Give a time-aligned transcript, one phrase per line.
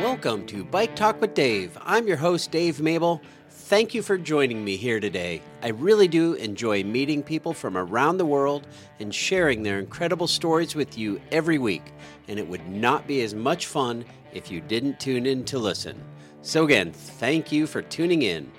[0.00, 1.76] Welcome to Bike Talk with Dave.
[1.82, 3.20] I'm your host, Dave Mable.
[3.50, 5.42] Thank you for joining me here today.
[5.62, 8.66] I really do enjoy meeting people from around the world
[8.98, 11.92] and sharing their incredible stories with you every week,
[12.28, 16.02] and it would not be as much fun if you didn't tune in to listen.
[16.40, 18.50] So, again, thank you for tuning in.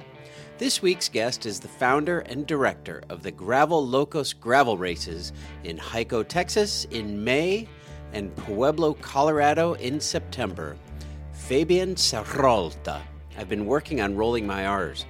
[0.60, 5.34] This week's guest is the founder and director of the Gravel Locos Gravel Races
[5.64, 7.68] in Hico, Texas in May
[8.14, 10.78] and Pueblo, Colorado in September.
[11.52, 13.02] Fabian Serralta.
[13.38, 15.06] I've been working on rolling my R's.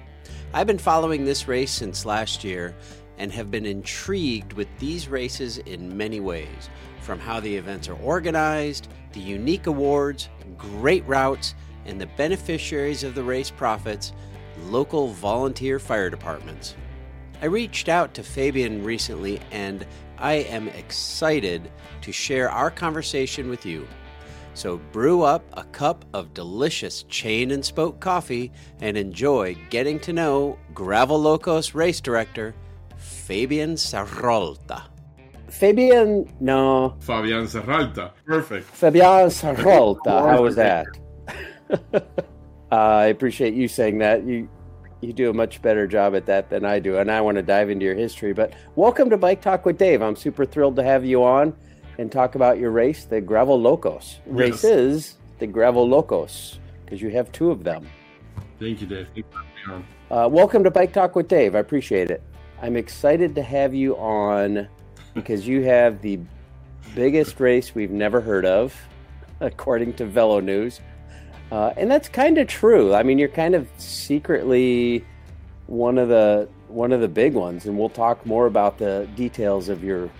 [0.52, 2.74] I've been following this race since last year
[3.16, 6.68] and have been intrigued with these races in many ways
[7.00, 11.54] from how the events are organized, the unique awards, great routes,
[11.86, 14.12] and the beneficiaries of the race profits
[14.64, 16.74] local volunteer fire departments.
[17.40, 19.86] I reached out to Fabian recently and
[20.18, 23.86] I am excited to share our conversation with you.
[24.54, 30.12] So brew up a cup of delicious chain and spoke coffee and enjoy getting to
[30.12, 32.54] know Gravel Locos race director
[32.98, 34.84] Fabian Serralta.
[35.48, 36.96] Fabian, no.
[37.00, 38.12] Fabian Serralta.
[38.26, 38.66] Perfect.
[38.66, 40.30] Fabian Serralta.
[40.30, 40.86] How was that?
[41.94, 42.00] uh,
[42.70, 44.24] I appreciate you saying that.
[44.24, 44.48] You
[45.00, 47.42] you do a much better job at that than I do, and I want to
[47.42, 48.32] dive into your history.
[48.32, 50.00] But welcome to Bike Talk with Dave.
[50.00, 51.56] I'm super thrilled to have you on
[52.02, 54.18] and talk about your race, the Gravel Locos.
[54.26, 54.34] Yes.
[54.34, 57.86] Races, the Gravel Locos, because you have two of them.
[58.58, 59.06] Thank you, Dave.
[60.10, 61.54] Uh, welcome to Bike Talk with Dave.
[61.54, 62.20] I appreciate it.
[62.60, 64.68] I'm excited to have you on
[65.14, 66.18] because you have the
[66.94, 68.76] biggest race we've never heard of,
[69.40, 70.80] according to VeloNews.
[71.52, 72.94] Uh, and that's kind of true.
[72.94, 75.04] I mean, you're kind of secretly
[75.68, 79.68] one of the one of the big ones, and we'll talk more about the details
[79.68, 80.10] of your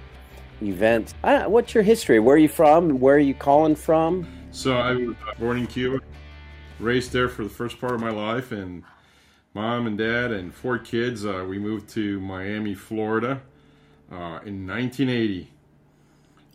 [0.66, 1.14] events.
[1.22, 2.20] what's your history?
[2.20, 3.00] Where are you from?
[3.00, 4.26] Where are you calling from?
[4.50, 6.00] So I was born in Cuba,
[6.78, 8.82] raised there for the first part of my life, and
[9.54, 11.24] mom and dad and four kids.
[11.24, 13.40] Uh, we moved to Miami, Florida,
[14.10, 15.48] uh, in 1980.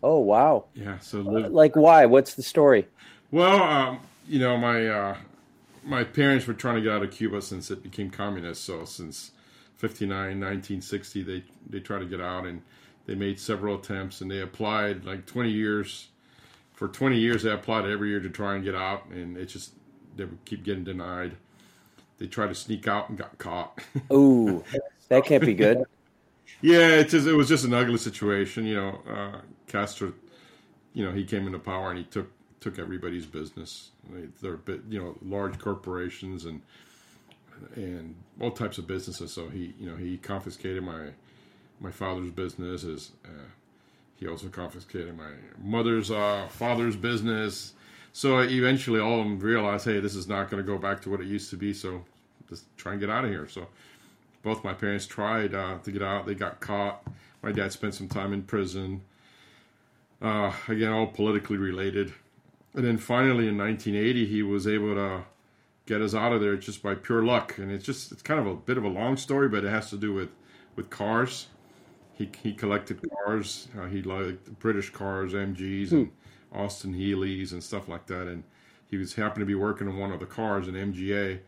[0.03, 0.65] Oh wow!
[0.75, 0.99] Yeah.
[0.99, 1.49] So lived...
[1.49, 2.05] like why?
[2.05, 2.87] What's the story?
[3.31, 5.17] Well, um, you know my uh,
[5.83, 8.63] my parents were trying to get out of Cuba since it became communist.
[8.63, 9.31] So since
[9.77, 12.61] 59, 1960, they they tried to get out and
[13.07, 16.09] they made several attempts and they applied like 20 years.
[16.73, 19.72] For 20 years, they applied every year to try and get out, and it just
[20.16, 21.35] they would keep getting denied.
[22.19, 23.79] They tried to sneak out and got caught.
[24.13, 24.63] Ooh,
[25.09, 25.84] that can't be good.
[26.62, 28.66] yeah, it just it was just an ugly situation.
[28.66, 30.13] You know, uh, Castro,
[30.94, 32.29] you know, he came into power and he took
[32.59, 33.89] took everybody's business.
[34.41, 36.62] They're you know large corporations and
[37.75, 39.34] and all types of businesses.
[39.34, 41.09] So he you know he confiscated my
[41.79, 42.83] my father's business.
[42.83, 43.49] Is uh,
[44.15, 47.73] he also confiscated my mother's uh, father's business?
[48.13, 51.09] So eventually, all of them realized, hey, this is not going to go back to
[51.09, 51.73] what it used to be.
[51.73, 52.03] So
[52.49, 53.47] just try and get out of here.
[53.47, 53.67] So
[54.41, 56.25] both my parents tried uh, to get out.
[56.25, 57.03] They got caught.
[57.43, 59.01] My dad spent some time in prison.
[60.21, 62.11] Uh, again, all politically related.
[62.73, 65.23] And then finally, in 1980, he was able to
[65.85, 67.57] get us out of there just by pure luck.
[67.57, 69.89] And it's just it's kind of a bit of a long story, but it has
[69.91, 70.29] to do with
[70.75, 71.47] with cars
[72.17, 73.67] he he collected cars.
[73.78, 76.57] Uh, he liked British cars, MGs, and hmm.
[76.57, 78.28] Austin Healey's and stuff like that.
[78.28, 78.44] And
[78.89, 81.39] he was happened to be working on one of the cars, an MGA,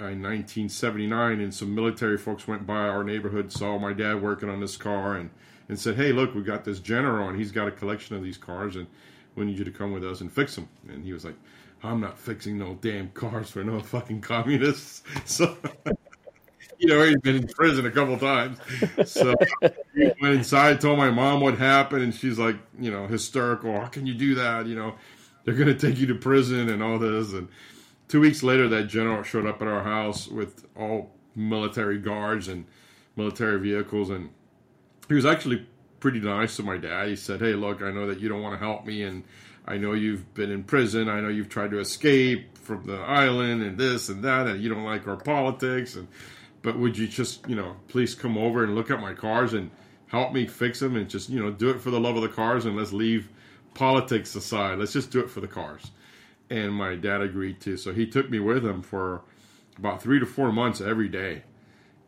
[0.00, 1.40] in 1979.
[1.40, 5.16] And some military folks went by our neighborhood, saw my dad working on this car,
[5.16, 5.30] and
[5.68, 8.38] and said, "Hey, look, we got this general, and he's got a collection of these
[8.38, 8.88] cars, and
[9.36, 11.36] we need you to come with us and fix them." And he was like.
[11.84, 15.02] I'm not fixing no damn cars for no fucking communists.
[15.24, 15.56] So
[16.82, 18.58] you know, he's been in prison a couple times.
[19.08, 19.34] So
[19.94, 23.72] he went inside, told my mom what happened, and she's like, you know, hysterical.
[23.80, 24.66] How can you do that?
[24.66, 24.94] You know,
[25.44, 27.32] they're going to take you to prison and all this.
[27.34, 27.48] And
[28.08, 32.66] two weeks later, that general showed up at our house with all military guards and
[33.14, 34.10] military vehicles.
[34.10, 34.30] And
[35.06, 35.64] he was actually
[36.00, 37.06] pretty nice to my dad.
[37.08, 39.04] He said, Hey, look, I know that you don't want to help me.
[39.04, 39.22] And
[39.68, 41.08] I know you've been in prison.
[41.08, 44.48] I know you've tried to escape from the island and this and that.
[44.48, 45.94] And you don't like our politics.
[45.94, 46.08] And
[46.62, 49.70] but would you just you know please come over and look at my cars and
[50.06, 52.28] help me fix them and just you know do it for the love of the
[52.28, 53.28] cars and let's leave
[53.74, 54.78] politics aside.
[54.78, 55.90] Let's just do it for the cars.
[56.50, 59.22] And my dad agreed to so he took me with him for
[59.78, 61.42] about three to four months every day.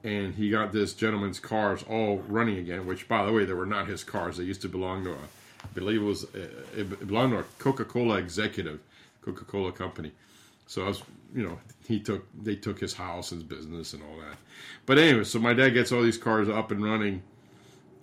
[0.02, 3.66] And he got this gentleman's cars all running again which by the way they were
[3.66, 4.36] not his cars.
[4.36, 5.18] They used to belong to a
[5.64, 8.80] I believe it was uh, it belonged to a coca-cola executive
[9.22, 10.12] coca-cola company.
[10.66, 11.02] So I was,
[11.34, 14.38] you know, he took they took his house, his business, and all that.
[14.86, 17.22] But anyway, so my dad gets all these cars up and running,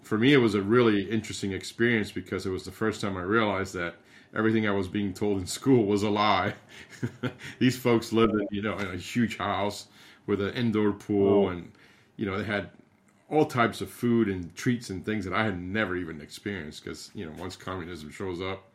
[0.03, 3.21] for me, it was a really interesting experience because it was the first time I
[3.21, 3.95] realized that
[4.35, 6.53] everything I was being told in school was a lie.
[7.59, 9.87] These folks lived in, you know, in a huge house
[10.27, 11.49] with an indoor pool, oh.
[11.49, 11.71] and
[12.17, 12.69] you know, they had
[13.29, 16.83] all types of food and treats and things that I had never even experienced.
[16.83, 18.70] Because you know, once communism shows up,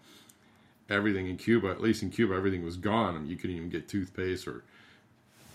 [0.88, 3.16] everything in Cuba, at least in Cuba, everything was gone.
[3.16, 4.64] I mean, you couldn't even get toothpaste or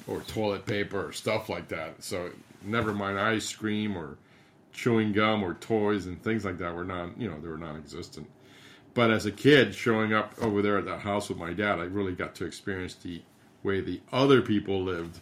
[0.07, 2.03] or toilet paper or stuff like that.
[2.03, 2.31] So
[2.63, 4.17] never mind ice cream or
[4.73, 8.29] chewing gum or toys and things like that were not, you know, they were non-existent.
[8.93, 11.83] But as a kid, showing up over there at that house with my dad, I
[11.83, 13.21] really got to experience the
[13.63, 15.19] way the other people lived,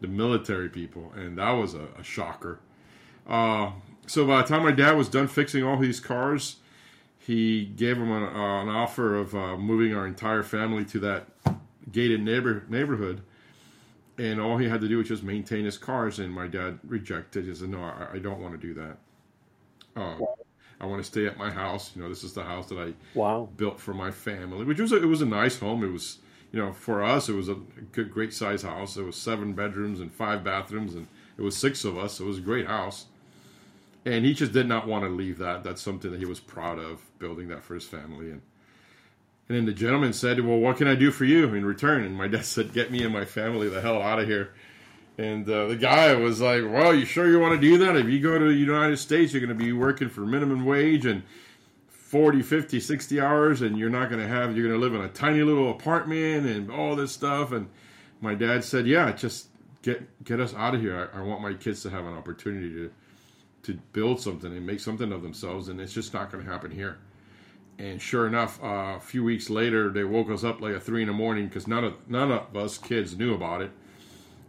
[0.00, 2.60] the military people, and that was a, a shocker.
[3.28, 3.72] Uh,
[4.06, 6.56] so by the time my dad was done fixing all these cars,
[7.24, 11.26] he gave him an, uh, an offer of uh, moving our entire family to that
[11.90, 13.22] gated neighbor neighborhood
[14.18, 16.18] and all he had to do was just maintain his cars.
[16.18, 17.46] And my dad rejected.
[17.46, 18.96] He said, "No, I, I don't want to do that.
[19.96, 20.18] Uh,
[20.80, 21.92] I want to stay at my house.
[21.94, 23.48] You know, this is the house that I wow.
[23.56, 25.82] built for my family, which was a, it was a nice home.
[25.84, 26.18] It was,
[26.50, 27.56] you know, for us, it was a
[27.92, 28.96] good, great size house.
[28.96, 31.06] It was seven bedrooms and five bathrooms, and
[31.38, 32.20] it was six of us.
[32.20, 33.06] It was a great house."
[34.04, 35.62] And he just did not want to leave that.
[35.62, 38.30] That's something that he was proud of building that for his family.
[38.30, 38.42] And
[39.48, 42.04] and then the gentleman said, Well, what can I do for you in return?
[42.04, 44.54] And my dad said, Get me and my family the hell out of here.
[45.18, 47.96] And uh, the guy was like, Well, you sure you want to do that?
[47.96, 51.06] If you go to the United States, you're going to be working for minimum wage
[51.06, 51.22] and
[51.88, 55.00] 40, 50, 60 hours, and you're not going to have, you're going to live in
[55.00, 57.52] a tiny little apartment and all this stuff.
[57.52, 57.68] And
[58.20, 59.48] my dad said, Yeah, just
[59.82, 61.10] get get us out of here.
[61.12, 62.90] I, I want my kids to have an opportunity to
[63.62, 66.70] to build something and make something of themselves, and it's just not going to happen
[66.70, 66.98] here.
[67.78, 71.02] And sure enough, uh, a few weeks later, they woke us up like at three
[71.02, 73.70] in the morning because none of none of us kids knew about it.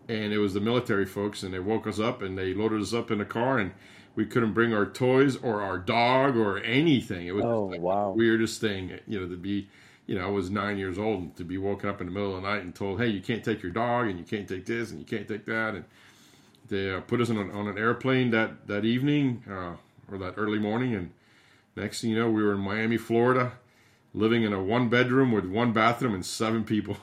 [0.10, 2.94] And it was the military folks, and they woke us up and they loaded us
[2.94, 3.72] up in a car, and
[4.16, 7.28] we couldn't bring our toys or our dog or anything.
[7.28, 8.12] It was oh, like wow.
[8.12, 9.70] the weirdest thing, you know, to be,
[10.06, 12.36] you know, I was nine years old and to be woken up in the middle
[12.36, 14.66] of the night and told, hey, you can't take your dog and you can't take
[14.66, 15.76] this and you can't take that.
[15.76, 15.86] And
[16.70, 19.76] they uh, put us on, on an airplane that, that evening uh,
[20.12, 21.12] or that early morning and
[21.76, 23.54] Next thing you know, we were in Miami, Florida,
[24.14, 26.98] living in a one bedroom with one bathroom and seven people.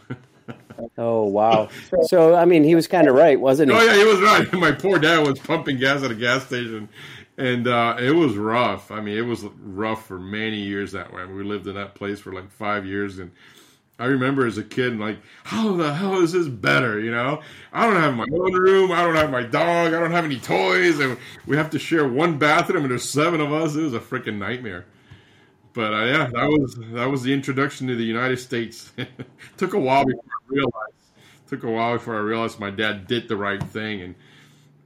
[0.99, 1.69] oh wow!
[2.03, 3.77] So I mean, he was kind of right, wasn't he?
[3.77, 4.53] Oh yeah, he was right.
[4.61, 6.89] My poor dad was pumping gas at a gas station,
[7.37, 8.93] and uh, it was rough.
[8.93, 11.23] I mean, it was rough for many years that way.
[11.23, 13.33] I mean, we lived in that place for like five years, and
[14.00, 16.99] I remember as a kid, like, how the hell is this better?
[16.99, 18.91] You know, I don't have my own room.
[18.91, 19.93] I don't have my dog.
[19.93, 20.99] I don't have any toys.
[21.00, 23.76] And we have to share one bathroom, and there's seven of us.
[23.76, 24.87] It was a freaking nightmare.
[25.75, 28.91] But uh, yeah, that was that was the introduction to the United States.
[29.58, 30.94] Took a while before I realized.
[31.49, 34.14] Took a while before I realized my dad did the right thing, and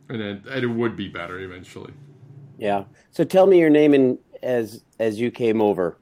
[0.08, 1.93] and it, and it would be better eventually.
[2.58, 2.84] Yeah.
[3.12, 5.99] So tell me your name and as as you came over.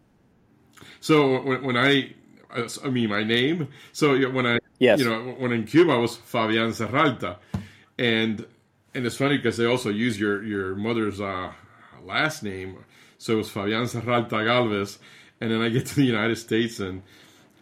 [1.00, 2.14] So when, when I
[2.52, 3.68] I mean, my name.
[3.92, 4.98] So when I, yes.
[5.00, 7.36] you know, when in Cuba I was Fabian Serralta,
[7.98, 8.44] and
[8.94, 11.52] and it's funny because they also use your your mother's uh,
[12.04, 12.84] last name,
[13.18, 14.98] so it was Fabian Serralta Galvez,
[15.40, 17.02] and then I get to the United States and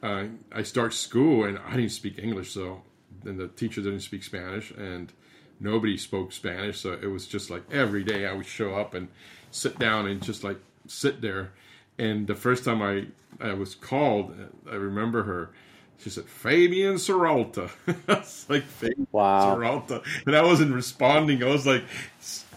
[0.03, 2.83] uh, I start school and I didn't speak English, so
[3.23, 5.13] then the teacher didn't speak Spanish and
[5.61, 9.09] nobody spoke Spanish, so it was just like every day I would show up and
[9.51, 11.53] sit down and just like sit there
[12.01, 13.05] and the first time I,
[13.47, 14.35] I was called,
[14.71, 15.51] I remember her.
[15.99, 17.71] She said, Fabian Serralta.
[18.09, 19.55] it's like Fabian wow.
[19.55, 20.03] Serralta.
[20.25, 21.43] And I wasn't responding.
[21.43, 21.85] I was like,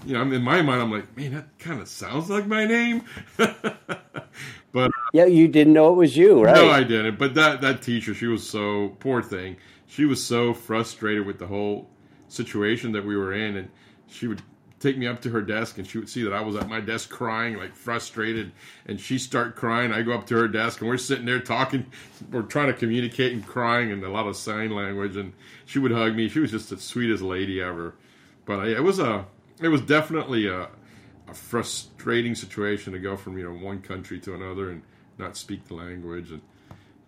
[0.05, 3.03] you know, in my mind, I'm like, man, that kind of sounds like my name.
[3.35, 3.77] but
[4.75, 6.55] uh, yeah, you didn't know it was you, right?
[6.55, 7.19] No, I didn't.
[7.19, 9.57] But that, that teacher, she was so, poor thing,
[9.87, 11.89] she was so frustrated with the whole
[12.29, 13.57] situation that we were in.
[13.57, 13.69] And
[14.07, 14.41] she would
[14.83, 16.81] take me up to her desk and she would see that I was at my
[16.81, 18.51] desk crying, like frustrated,
[18.85, 19.93] and she start crying.
[19.93, 21.85] I go up to her desk and we're sitting there talking,
[22.29, 25.15] we're trying to communicate and crying and a lot of sign language.
[25.15, 25.33] And
[25.65, 26.27] she would hug me.
[26.27, 27.95] She was just the sweetest lady ever.
[28.45, 29.25] But I, it was a,
[29.61, 30.67] it was definitely a,
[31.29, 34.81] a frustrating situation to go from you know one country to another and
[35.17, 36.41] not speak the language and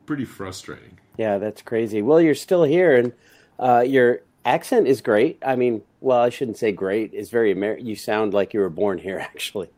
[0.05, 0.97] pretty frustrating.
[1.17, 2.01] Yeah, that's crazy.
[2.01, 3.13] Well, you're still here and
[3.59, 5.41] uh, your accent is great.
[5.45, 7.15] I mean, well, I shouldn't say great.
[7.15, 7.87] It's very American.
[7.87, 9.69] You sound like you were born here, actually.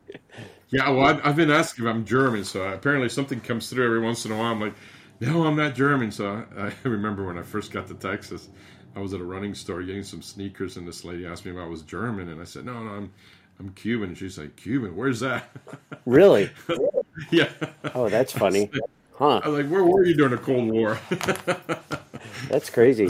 [0.70, 4.26] yeah, well, I've been asked if I'm German, so apparently something comes through every once
[4.26, 4.52] in a while.
[4.52, 4.76] I'm like,
[5.22, 6.12] no, I'm not German.
[6.12, 8.50] So I, I remember when I first got to Texas,
[8.94, 11.58] I was at a running store getting some sneakers, and this lady asked me if
[11.58, 13.12] I was German, and I said, no, no, I'm
[13.60, 14.10] I'm Cuban.
[14.10, 14.96] And she's like, Cuban?
[14.96, 15.50] Where's that?
[16.06, 16.50] Really?
[17.32, 17.50] yeah.
[17.94, 18.70] Oh, that's funny.
[19.16, 19.42] Huh?
[19.44, 20.98] I was like, where were you during the Cold War?
[22.48, 23.10] that's crazy.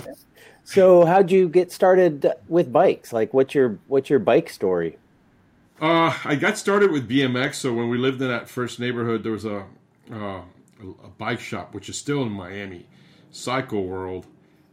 [0.69, 3.13] So, how'd you get started with bikes?
[3.13, 4.97] Like, what's your what's your bike story?
[5.79, 7.55] Uh, I got started with BMX.
[7.55, 9.63] So when we lived in that first neighborhood, there was a
[10.11, 10.41] uh,
[10.81, 12.85] a bike shop, which is still in Miami,
[13.31, 14.27] Cycle World,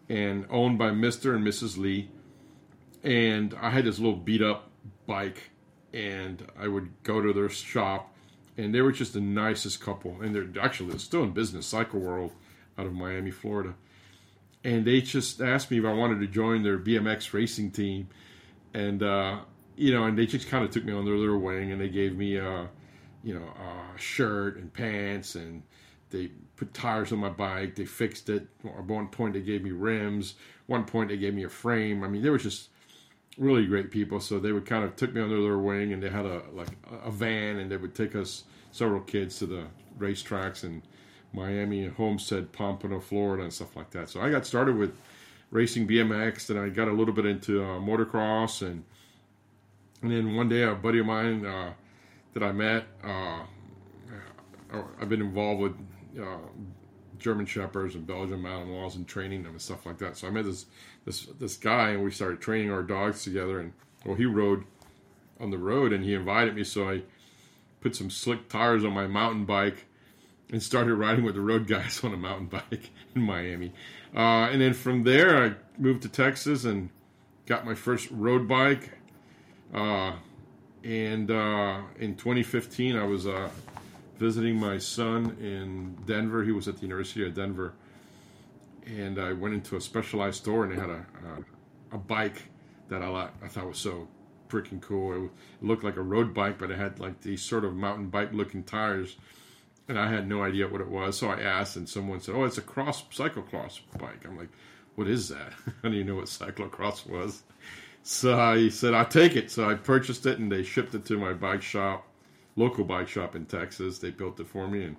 [0.09, 1.37] and owned by Mr.
[1.37, 1.79] and Mrs.
[1.79, 2.11] Lee.
[3.05, 4.71] And I had this little beat up
[5.07, 5.53] bike,
[5.93, 8.13] and I would go to their shop,
[8.57, 10.21] and they were just the nicest couple.
[10.21, 12.33] And they're actually still in business, Cycle World,
[12.77, 13.75] out of Miami, Florida.
[14.65, 18.09] And they just asked me if I wanted to join their BMX racing team,
[18.73, 19.41] and uh,
[19.77, 22.17] you know, and they just kind of took me under their wing, and they gave
[22.17, 22.69] me a,
[23.23, 25.63] you know, a shirt and pants and
[26.15, 27.75] they put tires on my bike.
[27.75, 28.47] They fixed it.
[28.65, 30.35] At one point, they gave me rims.
[30.67, 32.05] One point, they gave me a frame.
[32.05, 32.69] I mean, they were just
[33.37, 34.21] really great people.
[34.21, 36.69] So they would kind of took me under their wing, and they had a like
[37.05, 39.65] a van, and they would take us several kids to the
[39.99, 40.83] racetracks in
[41.35, 44.09] Miami and Homestead, Pompano, Florida, and stuff like that.
[44.09, 44.97] So I got started with
[45.51, 48.85] racing BMX, and I got a little bit into uh, motocross, and
[50.03, 51.73] and then one day a buddy of mine uh,
[52.35, 52.85] that I met.
[53.03, 53.41] Uh,
[55.01, 55.73] I've been involved with
[56.21, 56.39] uh,
[57.19, 60.17] German Shepherds and Belgian Malinois and training them and stuff like that.
[60.17, 60.67] So I met this
[61.05, 63.61] this this guy and we started training our dogs together.
[63.61, 63.73] And
[64.05, 64.65] well, he rode
[65.41, 67.03] on the road and he invited me, so I
[67.81, 69.87] put some slick tires on my mountain bike
[70.55, 73.73] and started riding with the road guys on a mountain bike in Miami.
[74.15, 76.91] Uh, and then from there, I moved to Texas and
[77.45, 78.93] got my first road bike.
[79.75, 80.13] Uh,
[80.85, 83.51] and uh, in 2015, I was uh,
[84.21, 86.45] visiting my son in Denver.
[86.45, 87.73] He was at the University of Denver,
[88.87, 91.05] and I went into a specialized store and they had a
[91.91, 92.45] a, a bike
[92.91, 94.07] that I I thought was so
[94.49, 95.25] freaking cool.
[95.25, 95.31] It,
[95.61, 98.63] looked like a road bike, but it had like these sort of mountain bike looking
[98.63, 99.17] tires,
[99.89, 101.19] and I had no idea what it was.
[101.19, 104.51] So I asked, and someone said, "Oh, it's a cross cyclocross bike." I'm like,
[104.95, 107.43] "What is that?" I didn't even know what cyclocross was.
[108.03, 111.19] So I said, "I'll take it." So I purchased it, and they shipped it to
[111.19, 112.07] my bike shop
[112.57, 113.99] local bike shop in Texas.
[113.99, 114.97] They built it for me, and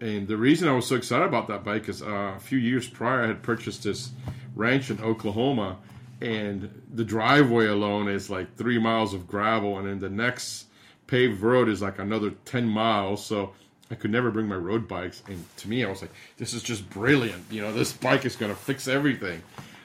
[0.00, 2.86] and the reason I was so excited about that bike is uh, a few years
[2.86, 4.10] prior I had purchased this
[4.54, 5.78] ranch in Oklahoma,
[6.20, 10.66] and the driveway alone is like three miles of gravel, and then the next
[11.06, 13.24] paved road is like another ten miles.
[13.24, 13.54] So
[13.90, 16.62] I could never bring my road bikes, and to me, I was like, "This is
[16.62, 17.44] just brilliant!
[17.50, 19.42] You know, this bike is going to fix everything."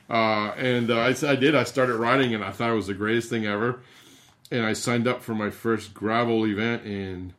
[0.09, 1.55] Uh, and uh, I, I did.
[1.55, 3.79] I started riding, and I thought it was the greatest thing ever
[4.53, 7.33] and I signed up for my first gravel event in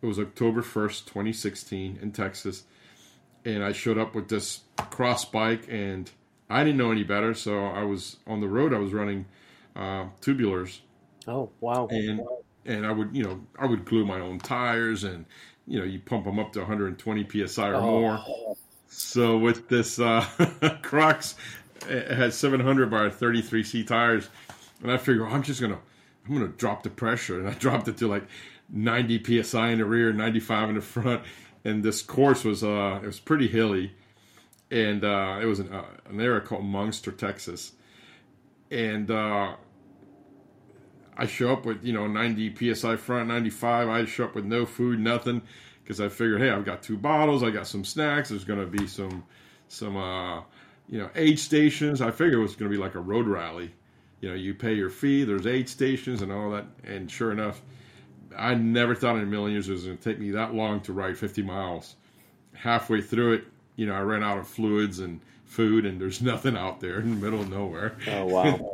[0.00, 2.64] it was October 1st, 2016 in Texas.
[3.44, 6.10] And I showed up with this cross bike and
[6.48, 9.26] I didn't know any better, so I was on the road I was running
[9.76, 10.80] uh, tubulars.
[11.28, 11.88] Oh, wow.
[11.90, 12.22] And
[12.66, 15.26] and I would, you know, I would glue my own tires and
[15.66, 17.80] you know, you pump them up to 120 psi or oh.
[17.80, 18.56] more.
[18.88, 20.24] So with this uh,
[20.82, 21.34] cross,
[21.88, 24.28] it had 700 by 33C tires,
[24.82, 25.78] and I figured I'm just gonna
[26.26, 28.24] I'm gonna drop the pressure, and I dropped it to like
[28.70, 31.22] 90 psi in the rear, 95 in the front,
[31.64, 33.92] and this course was uh it was pretty hilly,
[34.70, 37.72] and uh, it was an, uh, an area called Muenster, Texas,
[38.70, 39.54] and uh,
[41.16, 43.88] I show up with you know 90 psi front, 95.
[43.88, 45.42] I show up with no food, nothing,
[45.82, 48.30] because I figured, hey, I've got two bottles, I got some snacks.
[48.30, 49.24] There's gonna be some
[49.68, 50.42] some uh,
[50.88, 52.00] you know aid stations.
[52.00, 53.72] I figured it was gonna be like a road rally
[54.24, 55.24] you know, you pay your fee.
[55.24, 56.64] There's aid stations and all that.
[56.82, 57.60] And sure enough,
[58.34, 60.80] I never thought in a million years it was going to take me that long
[60.80, 61.96] to ride 50 miles.
[62.54, 63.44] Halfway through it,
[63.76, 67.10] you know, I ran out of fluids and food, and there's nothing out there in
[67.10, 67.98] the middle of nowhere.
[68.08, 68.70] Oh wow!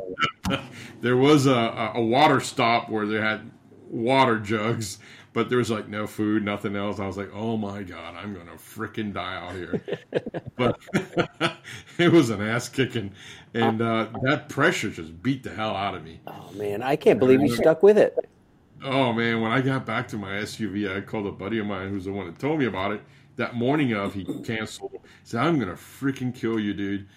[1.01, 3.51] there was a, a water stop where they had
[3.89, 4.99] water jugs,
[5.33, 6.99] but there was like no food, nothing else.
[6.99, 9.83] I was like, oh my god, I'm gonna freaking die out here.
[10.55, 10.79] but
[11.97, 13.11] it was an ass kicking,
[13.53, 16.19] and uh, that pressure just beat the hell out of me.
[16.27, 18.17] Oh man, I can't believe you stuck with it.
[18.83, 21.89] Oh man, when I got back to my SUV, I called a buddy of mine
[21.89, 23.01] who's the one that told me about it.
[23.37, 24.91] That morning of, he canceled.
[24.91, 27.07] He said, "I'm gonna freaking kill you, dude."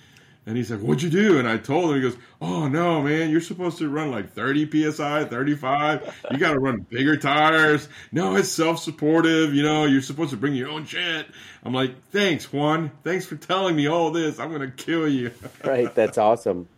[0.47, 1.97] And he's like, "What'd you do?" And I told him.
[1.97, 3.31] He goes, "Oh no, man!
[3.31, 6.23] You're supposed to run like 30 psi, 35.
[6.31, 7.89] You got to run bigger tires.
[8.13, 9.55] No, it's self-supportive.
[9.55, 11.27] You know, you're supposed to bring your own shit."
[11.65, 12.91] I'm like, "Thanks, Juan.
[13.05, 14.39] Thanks for telling me all this.
[14.39, 15.31] I'm gonna kill you."
[15.65, 15.95] right.
[15.95, 16.69] That's awesome.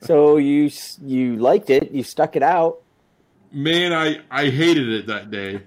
[0.00, 0.68] so you
[1.04, 1.92] you liked it.
[1.92, 2.80] You stuck it out.
[3.52, 5.62] Man, I I hated it that day.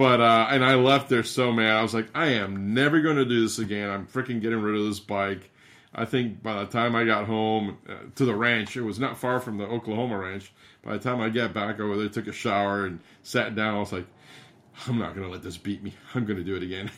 [0.00, 1.76] But uh, and I left there so mad.
[1.76, 3.90] I was like, I am never going to do this again.
[3.90, 5.50] I'm freaking getting rid of this bike.
[5.94, 9.18] I think by the time I got home uh, to the ranch, it was not
[9.18, 10.52] far from the Oklahoma ranch.
[10.82, 13.78] By the time I got back over there, took a shower and sat down, I
[13.80, 14.06] was like,
[14.86, 15.94] I'm not going to let this beat me.
[16.14, 16.90] I'm going to do it again.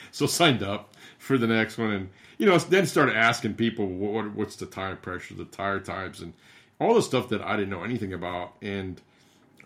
[0.12, 4.32] so signed up for the next one, and you know, then started asking people what,
[4.34, 6.34] what's the tire pressure, the tire types, and
[6.78, 8.52] all the stuff that I didn't know anything about.
[8.60, 9.00] And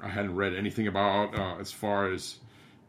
[0.01, 2.37] I hadn't read anything about uh, as far as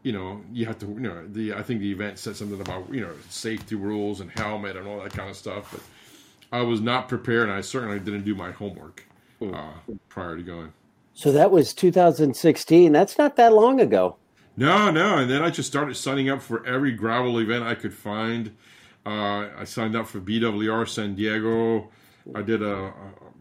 [0.02, 2.92] you know you have to you know the I think the event said something about
[2.92, 5.80] you know safety rules and helmet and all that kind of stuff, but
[6.56, 9.04] I was not prepared and I certainly didn't do my homework
[9.42, 9.72] uh,
[10.08, 10.72] prior to going.
[11.14, 12.92] So that was 2016.
[12.92, 14.16] That's not that long ago.
[14.56, 17.94] No, no, and then I just started signing up for every gravel event I could
[17.94, 18.56] find.
[19.06, 21.88] Uh, I signed up for BWR San Diego.
[22.34, 22.94] I did a, a,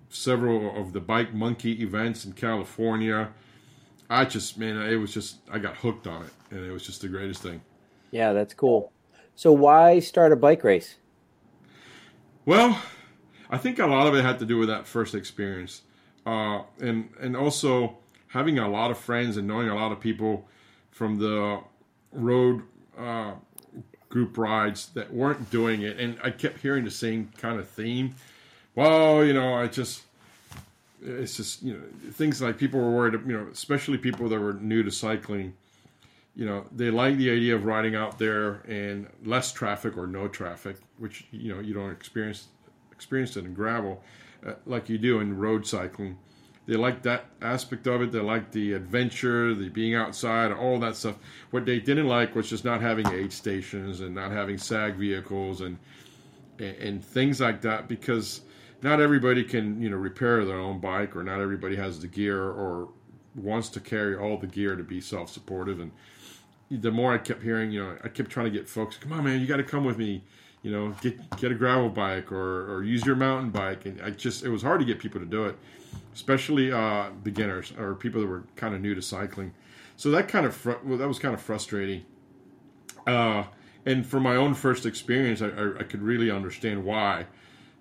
[0.09, 3.33] several of the Bike Monkey events in California.
[4.09, 7.01] I just, man, it was just, I got hooked on it, and it was just
[7.01, 7.61] the greatest thing.
[8.11, 8.91] Yeah, that's cool.
[9.35, 10.95] So, why start a bike race?
[12.45, 12.81] Well,
[13.49, 15.83] I think a lot of it had to do with that first experience,
[16.25, 17.97] uh, and and also
[18.27, 20.47] having a lot of friends and knowing a lot of people
[20.91, 21.59] from the
[22.11, 22.63] road
[22.97, 23.33] uh,
[24.09, 28.15] group rides that weren't doing it, and I kept hearing the same kind of theme.
[28.75, 30.03] Well, you know, I just
[31.01, 34.53] it's just you know things like people were worried, you know, especially people that were
[34.53, 35.53] new to cycling.
[36.35, 40.27] You know, they like the idea of riding out there and less traffic or no
[40.27, 42.47] traffic, which you know you don't experience
[42.91, 44.03] experience it in gravel
[44.45, 46.17] uh, like you do in road cycling.
[46.65, 48.11] They like that aspect of it.
[48.11, 51.15] They like the adventure, the being outside, all that stuff.
[51.49, 55.61] What they didn't like was just not having aid stations and not having SAG vehicles
[55.61, 55.77] and
[56.59, 58.41] and, and things like that because
[58.81, 62.43] not everybody can you know repair their own bike or not everybody has the gear
[62.43, 62.89] or
[63.35, 65.91] wants to carry all the gear to be self-supportive and
[66.71, 69.23] the more I kept hearing, you know, I kept trying to get folks, come on,
[69.23, 70.23] man, you got to come with me,
[70.61, 74.11] you know, get get a gravel bike or or use your mountain bike, and I
[74.11, 75.57] just it was hard to get people to do it,
[76.13, 79.53] especially uh, beginners or people that were kind of new to cycling.
[79.95, 82.05] So that kind of fr- well, that was kind of frustrating.
[83.07, 83.45] Uh,
[83.85, 87.25] and from my own first experience, I, I, I could really understand why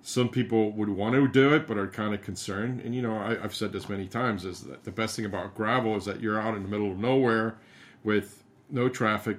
[0.02, 2.80] some people would want to do it but are kind of concerned.
[2.80, 5.54] And you know I, have said this many times is that the best thing about
[5.54, 7.58] gravel is that you're out in the middle of nowhere
[8.04, 9.38] with no traffic.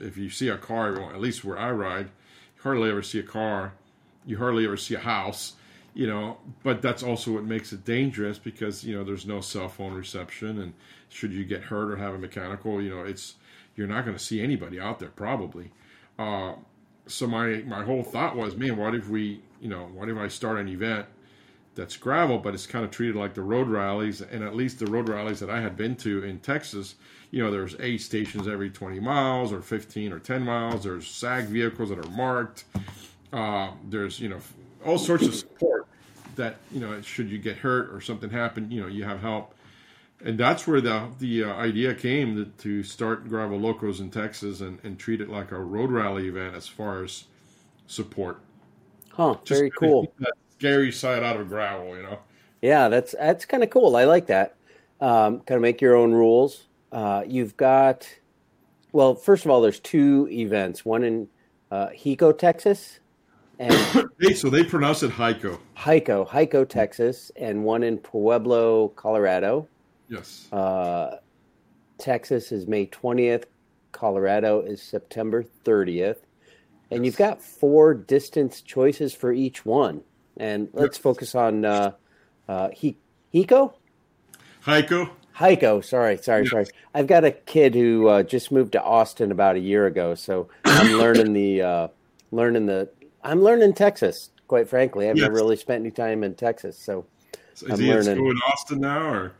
[0.00, 3.24] If you see a car at least where i ride you hardly ever see a
[3.24, 3.74] car.
[4.26, 5.54] You hardly ever see a house
[5.94, 9.68] you know but that's also what makes it dangerous because you know there's no cell
[9.68, 10.60] phone reception.
[10.60, 10.74] And
[11.08, 13.34] should you get hurt or have a mechanical you know it's
[13.78, 15.70] you're not going to see anybody out there probably.
[16.18, 16.54] Uh,
[17.08, 20.28] so my my whole thought was man what if we you know, what if I
[20.28, 21.06] start an event
[21.74, 24.86] that's gravel, but it's kind of treated like the road rallies, and at least the
[24.86, 26.96] road rallies that I had been to in Texas,
[27.30, 30.84] you know, there's aid stations every 20 miles or 15 or 10 miles.
[30.84, 32.64] There's SAG vehicles that are marked.
[33.32, 34.40] Uh, there's, you know,
[34.84, 35.86] all sorts of support
[36.36, 39.54] that, you know, should you get hurt or something happen, you know, you have help.
[40.24, 44.60] And that's where the the uh, idea came to, to start Gravel Locos in Texas
[44.60, 47.24] and, and treat it like a road rally event as far as
[47.86, 48.40] support.
[49.10, 49.36] Huh.
[49.44, 50.12] Just very cool.
[50.56, 52.18] scary side out of gravel, you know.
[52.62, 53.96] Yeah, that's that's kind of cool.
[53.96, 54.56] I like that.
[55.00, 56.64] Um, kind of make your own rules.
[56.90, 58.08] Uh, you've got,
[58.92, 60.84] well, first of all, there's two events.
[60.84, 61.28] One in
[61.70, 62.98] uh, Hico, Texas,
[63.58, 63.72] and
[64.36, 65.58] so they pronounce it Hico.
[65.76, 69.68] Hico, Hico, Texas, and one in Pueblo, Colorado.
[70.08, 70.50] Yes.
[70.52, 71.16] Uh,
[71.98, 73.44] Texas is May 20th.
[73.92, 76.18] Colorado is September 30th
[76.90, 80.02] and you've got four distance choices for each one.
[80.36, 81.92] And let's focus on uh,
[82.48, 83.72] uh, Hiko.
[84.64, 85.10] Heiko.
[85.36, 85.84] Heiko.
[85.84, 86.66] Sorry, sorry, sorry.
[86.94, 90.48] I've got a kid who uh, just moved to Austin about a year ago, so
[90.64, 91.88] I'm learning the uh,
[92.30, 92.88] learning the.
[93.22, 94.30] I'm learning Texas.
[94.46, 95.24] Quite frankly, I've yes.
[95.24, 97.04] never really spent any time in Texas, so.
[97.54, 98.24] so is I'm he learning.
[98.24, 99.32] in Austin now, or?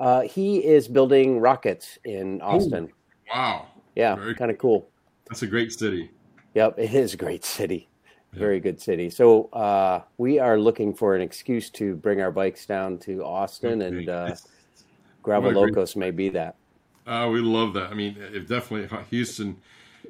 [0.00, 2.84] Uh, he is building rockets in Austin.
[2.84, 3.66] Ooh, wow.
[3.94, 4.88] Yeah, kind of cool.
[5.28, 6.10] That's a great city.
[6.54, 7.88] Yep, it is a great city.
[8.32, 9.10] Very good city.
[9.10, 13.80] So uh, we are looking for an excuse to bring our bikes down to Austin,
[13.80, 13.96] okay.
[13.96, 14.34] and uh,
[15.22, 16.56] Gravel Locos may be that.
[17.06, 17.90] Uh, we love that.
[17.90, 19.58] I mean, it definitely Houston.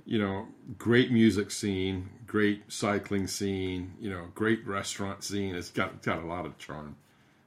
[0.07, 3.93] You know, great music scene, great cycling scene.
[4.01, 5.55] You know, great restaurant scene.
[5.55, 6.97] It's got got a lot of charm.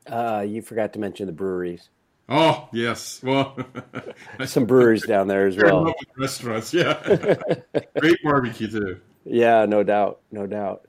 [0.05, 1.89] Uh, you forgot to mention the breweries.
[2.29, 3.57] Oh yes, well,
[4.45, 5.93] some breweries down there as well.
[6.17, 7.01] Restaurants, yeah,
[7.99, 8.99] great barbecue too.
[9.23, 10.87] Yeah, no doubt, no doubt.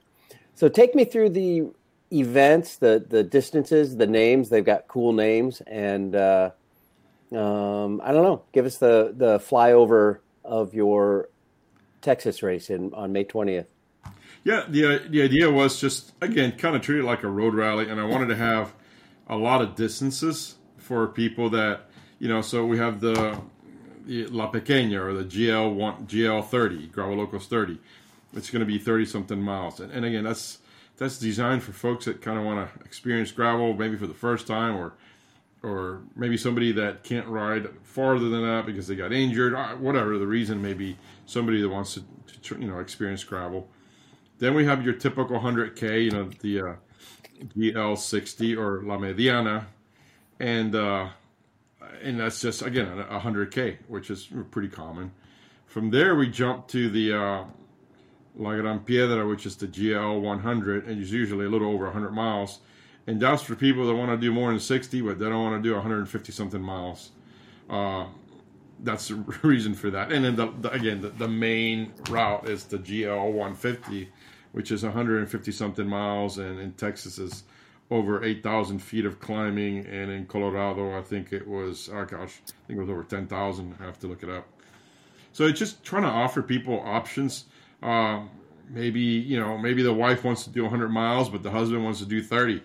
[0.54, 1.68] So take me through the
[2.12, 4.48] events, the the distances, the names.
[4.48, 6.50] They've got cool names, and uh,
[7.30, 8.42] um, I don't know.
[8.52, 11.28] Give us the the flyover of your
[12.02, 13.68] Texas race in on May twentieth.
[14.42, 17.88] Yeah, the the idea was just again kind of treat it like a road rally,
[17.88, 18.74] and I wanted to have
[19.28, 20.56] a lot of distances
[20.88, 21.82] for people that
[22.18, 22.40] you know.
[22.40, 23.38] So we have the,
[24.06, 27.78] the La Pequeña or the GL one GL thirty Gravel Locos thirty.
[28.32, 30.58] It's going to be thirty something miles, and, and again that's
[30.96, 34.46] that's designed for folks that kind of want to experience gravel maybe for the first
[34.46, 34.94] time or
[35.62, 40.16] or maybe somebody that can't ride farther than that because they got injured, uh, whatever
[40.16, 40.96] the reason may be.
[41.26, 42.04] Somebody that wants to,
[42.42, 43.68] to you know experience gravel.
[44.38, 46.74] Then we have your typical 100k, you know the uh,
[47.56, 49.66] GL60 or La Mediana,
[50.40, 51.08] and uh,
[52.02, 55.12] and that's just again a 100k, which is pretty common.
[55.66, 57.44] From there, we jump to the uh,
[58.36, 62.10] La Gran Piedra, which is the GL 100, and it's usually a little over 100
[62.10, 62.60] miles.
[63.06, 65.62] And that's for people that want to do more than 60, but they don't want
[65.62, 67.10] to do 150 something miles.
[67.68, 68.06] Uh,
[68.80, 70.12] that's the reason for that.
[70.12, 74.08] And then the, the, again, the, the, main route is the GL 150,
[74.52, 77.44] which is 150 something miles, and in Texas is
[77.90, 82.66] over 8,000 feet of climbing, and in Colorado, I think it was, oh gosh, I
[82.66, 83.76] think it was over 10,000.
[83.80, 84.46] I have to look it up.
[85.32, 87.44] So it's just trying to offer people options.
[87.82, 88.22] Uh,
[88.68, 92.00] maybe you know, maybe the wife wants to do 100 miles, but the husband wants
[92.00, 92.62] to do 30,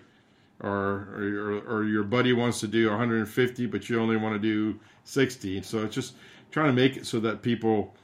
[0.60, 4.78] or or, or your buddy wants to do 150, but you only want to do
[5.04, 5.62] 60.
[5.62, 6.14] So it's just
[6.50, 7.94] trying to make it so that people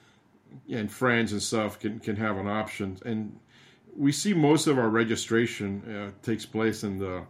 [0.70, 2.98] and friends and stuff can can have an option.
[3.04, 3.38] And
[3.96, 7.24] we see most of our registration uh, takes place in the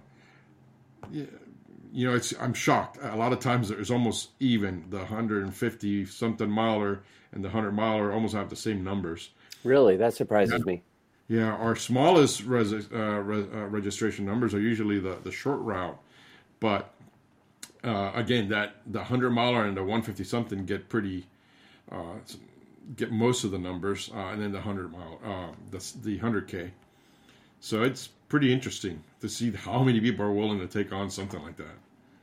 [1.92, 2.98] you know, it's I'm shocked.
[3.02, 8.12] A lot of times there's almost even the 150 something miler and the 100 miler
[8.12, 9.30] almost have the same numbers.
[9.64, 10.64] Really, that surprises yeah.
[10.64, 10.82] me.
[11.28, 15.98] Yeah, our smallest res, uh, re, uh, registration numbers are usually the the short route,
[16.58, 16.92] but
[17.84, 21.26] uh, again, that the 100 miler and the 150 something get pretty
[21.90, 22.16] uh,
[22.96, 26.70] get most of the numbers, uh, and then the 100 mile, uh, the the 100k.
[27.60, 31.42] So it's pretty interesting to see how many people are willing to take on something
[31.42, 31.76] like that.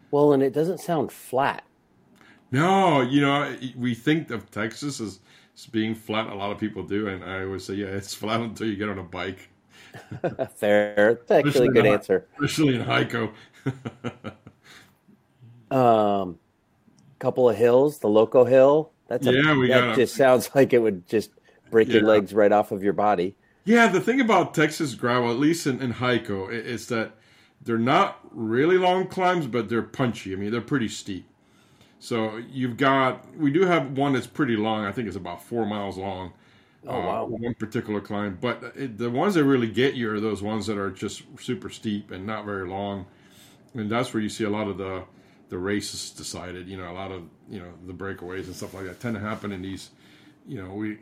[0.10, 1.64] Well, and it doesn't sound flat.
[2.52, 5.20] No, you know, we think of Texas as
[5.72, 6.28] being flat.
[6.28, 8.90] A lot of people do, and I always say, yeah, it's flat until you get
[8.90, 9.50] on a bike.
[10.56, 12.28] Fair, that's actually a good answer.
[12.42, 13.32] Especially in Hico.
[15.72, 16.40] um,
[17.20, 18.92] couple of hills, the Loco Hill.
[19.08, 21.32] That's a, yeah, we that got just sounds like it would just
[21.72, 21.96] break yeah.
[21.96, 23.36] your legs right off of your body.
[23.66, 27.12] Yeah, the thing about Texas gravel, at least in, in Hico, is that
[27.62, 30.32] they're not really long climbs, but they're punchy.
[30.32, 31.28] I mean, they're pretty steep.
[32.00, 34.86] So you've got, we do have one that's pretty long.
[34.86, 36.32] I think it's about four miles long.
[36.86, 37.26] Oh, uh, wow.
[37.26, 38.38] One particular climb.
[38.40, 41.70] But it, the ones that really get you are those ones that are just super
[41.70, 43.06] steep and not very long.
[43.74, 45.04] And that's where you see a lot of the,
[45.50, 46.68] the races decided.
[46.68, 49.22] You know, a lot of, you know, the breakaways and stuff like that tend to
[49.22, 49.90] happen in these,
[50.48, 51.00] you know, we,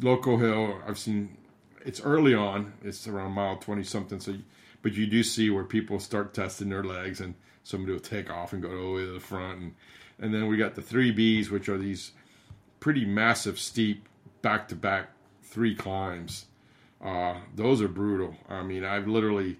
[0.00, 1.36] Loco Hill, I've seen
[1.84, 2.72] it's early on.
[2.82, 4.20] It's around mile twenty something.
[4.20, 4.34] So,
[4.82, 8.52] but you do see where people start testing their legs, and somebody will take off
[8.52, 9.74] and go all the way to the front, and
[10.18, 12.12] and then we got the three Bs, which are these
[12.80, 14.08] pretty massive, steep,
[14.42, 15.10] back to back
[15.42, 16.46] three climbs.
[17.04, 18.36] Uh, those are brutal.
[18.48, 19.58] I mean, I've literally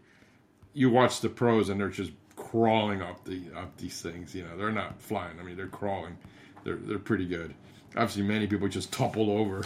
[0.73, 2.13] you watch the pros, and they're just
[2.55, 4.35] crawling up the up these things.
[4.35, 5.41] You know, they're not flying.
[5.41, 6.17] I mean, they're crawling.
[6.63, 7.53] They're they're pretty good.
[7.97, 9.65] I've seen many people just topple over.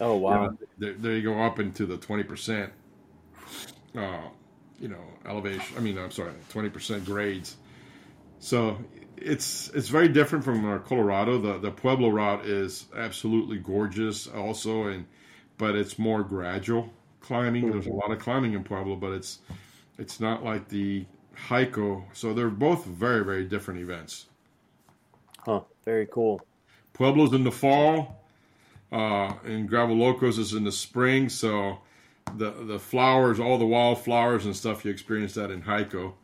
[0.00, 0.44] Oh wow!
[0.44, 2.72] you know, they, they, go up into the twenty percent,
[3.96, 4.20] uh,
[4.80, 5.76] you know, elevation.
[5.76, 7.56] I mean, I'm sorry, twenty percent grades.
[8.38, 8.78] So
[9.16, 11.38] it's it's very different from our Colorado.
[11.38, 15.06] The the Pueblo route is absolutely gorgeous, also, and
[15.58, 17.70] but it's more gradual climbing.
[17.70, 17.98] There's a mm-hmm.
[17.98, 19.40] lot of climbing in Pueblo, but it's
[19.98, 21.04] it's not like the
[21.48, 22.04] Hico.
[22.12, 24.26] So they're both very very different events.
[25.44, 25.60] Huh.
[25.84, 26.40] Very cool.
[26.92, 28.22] Pueblo's in the fall,
[28.92, 31.28] uh, and Gravel Locos is in the spring.
[31.28, 31.78] So
[32.36, 36.14] the the flowers, all the wildflowers and stuff, you experience that in Hico.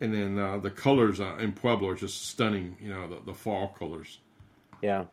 [0.00, 2.76] And then uh, the colors uh, in Pueblo are just stunning.
[2.80, 4.18] You know, the, the fall colors.
[4.80, 5.04] Yeah,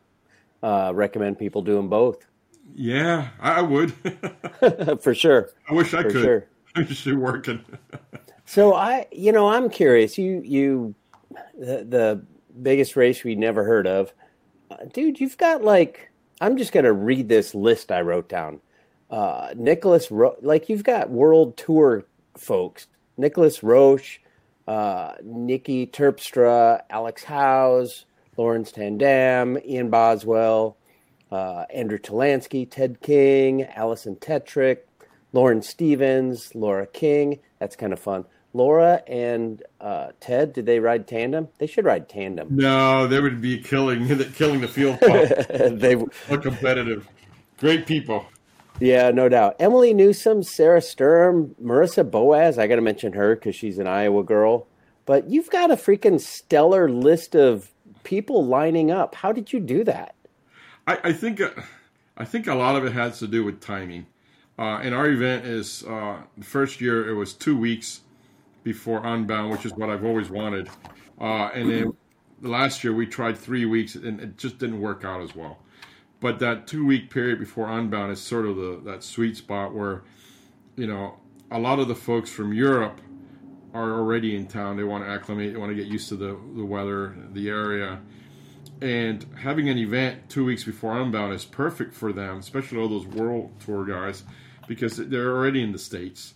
[0.62, 2.26] uh, recommend people doing both.
[2.74, 3.92] Yeah, I would.
[5.00, 5.50] For sure.
[5.68, 6.22] I wish I For could.
[6.22, 6.46] Sure.
[6.74, 7.64] I'm just working.
[8.46, 10.16] So I, you know, I'm curious.
[10.16, 10.94] You, you,
[11.58, 12.24] the, the
[12.62, 14.12] biggest race we never heard of
[14.92, 18.60] dude, you've got like I'm just gonna read this list I wrote down.
[19.10, 22.04] Uh, Nicolas, Ro- like you've got world tour
[22.36, 24.20] folks: Nicolas Roche,
[24.66, 28.04] uh, Niki Terpstra, Alex Howes,
[28.36, 30.76] Laurens ten Dam, Ian Boswell,
[31.30, 34.78] uh, Andrew Talansky, Ted King, Alison Tetrick,
[35.32, 37.38] Lauren Stevens, Laura King.
[37.58, 38.24] That's kind of fun.
[38.56, 41.48] Laura and uh, Ted, did they ride tandem?
[41.58, 42.48] They should ride tandem.
[42.50, 44.98] No, they would be killing killing the field.
[45.80, 47.06] they are competitive.
[47.58, 48.26] Great people.
[48.80, 49.56] Yeah, no doubt.
[49.58, 52.58] Emily Newsom, Sarah Sturm, Marissa Boaz.
[52.58, 54.66] I got to mention her because she's an Iowa girl.
[55.06, 57.70] But you've got a freaking stellar list of
[58.04, 59.14] people lining up.
[59.14, 60.14] How did you do that?
[60.86, 61.50] I, I think uh,
[62.16, 64.06] I think a lot of it has to do with timing.
[64.58, 68.00] Uh, and our event is uh, the first year it was two weeks
[68.66, 70.68] before Unbound, which is what I've always wanted.
[71.20, 71.96] Uh, and then
[72.42, 75.58] last year we tried three weeks and it just didn't work out as well.
[76.18, 80.02] But that two week period before Unbound is sort of the that sweet spot where,
[80.74, 81.14] you know,
[81.48, 83.00] a lot of the folks from Europe
[83.72, 84.76] are already in town.
[84.76, 85.52] They want to acclimate.
[85.52, 88.00] They want to get used to the the weather, the area,
[88.80, 93.06] and having an event two weeks before Unbound is perfect for them, especially all those
[93.06, 94.24] world tour guys,
[94.66, 96.34] because they're already in the states.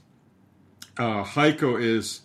[0.97, 2.23] Uh, Hico is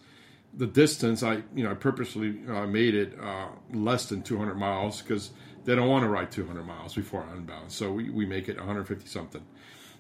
[0.54, 1.24] the distance.
[1.24, 5.32] I you know I purposely uh, made it uh, less than 200 miles because
[5.66, 9.08] they don't want to ride 200 miles before Unbound, so we, we make it 150
[9.08, 9.44] something.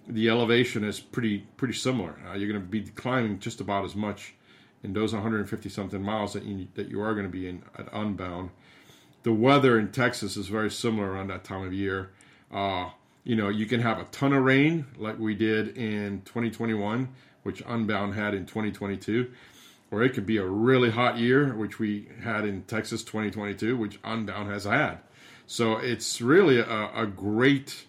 [0.07, 2.15] The elevation is pretty pretty similar.
[2.27, 4.35] Uh, you're going to be climbing just about as much
[4.83, 7.87] in those 150 something miles that you that you are going to be in at
[7.91, 8.51] Unbound
[9.25, 12.11] the weather in Texas is very similar around that time of year.
[12.51, 12.91] Uh,
[13.23, 17.09] you know, you can have a ton of rain like we did in 2021,
[17.45, 19.31] which Unbound had in 2022,
[19.91, 23.99] or it could be a really hot year, which we had in Texas 2022, which
[24.03, 24.97] Unbound has had.
[25.45, 27.85] So it's really a, a great,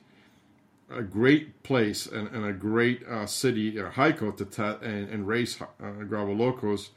[0.90, 5.58] a great place and, and a great uh, city, uh, Hico to and, and race
[5.62, 6.90] uh, Gravel Locos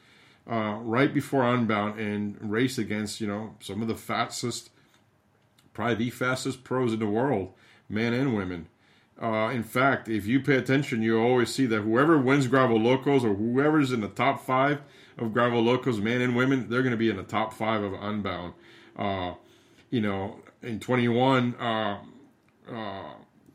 [0.46, 4.70] uh, right before Unbound and race against, you know, some of the fastest,
[5.72, 7.54] probably the fastest pros in the world,
[7.88, 8.68] men and women.
[9.22, 13.24] Uh, in fact, if you pay attention, you always see that whoever wins Gravel Locos
[13.24, 14.82] or whoever's in the top five
[15.18, 17.94] of Gravel Locos, men and women, they're going to be in the top five of
[17.94, 18.54] Unbound.
[18.96, 19.34] Uh,
[19.90, 22.00] you know, in 21, uh,
[22.72, 23.04] uh,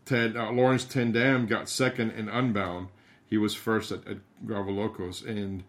[0.05, 2.89] Ted uh, Laurens ten Dam got second in Unbound.
[3.27, 5.65] He was first at, at Gravel Locos, and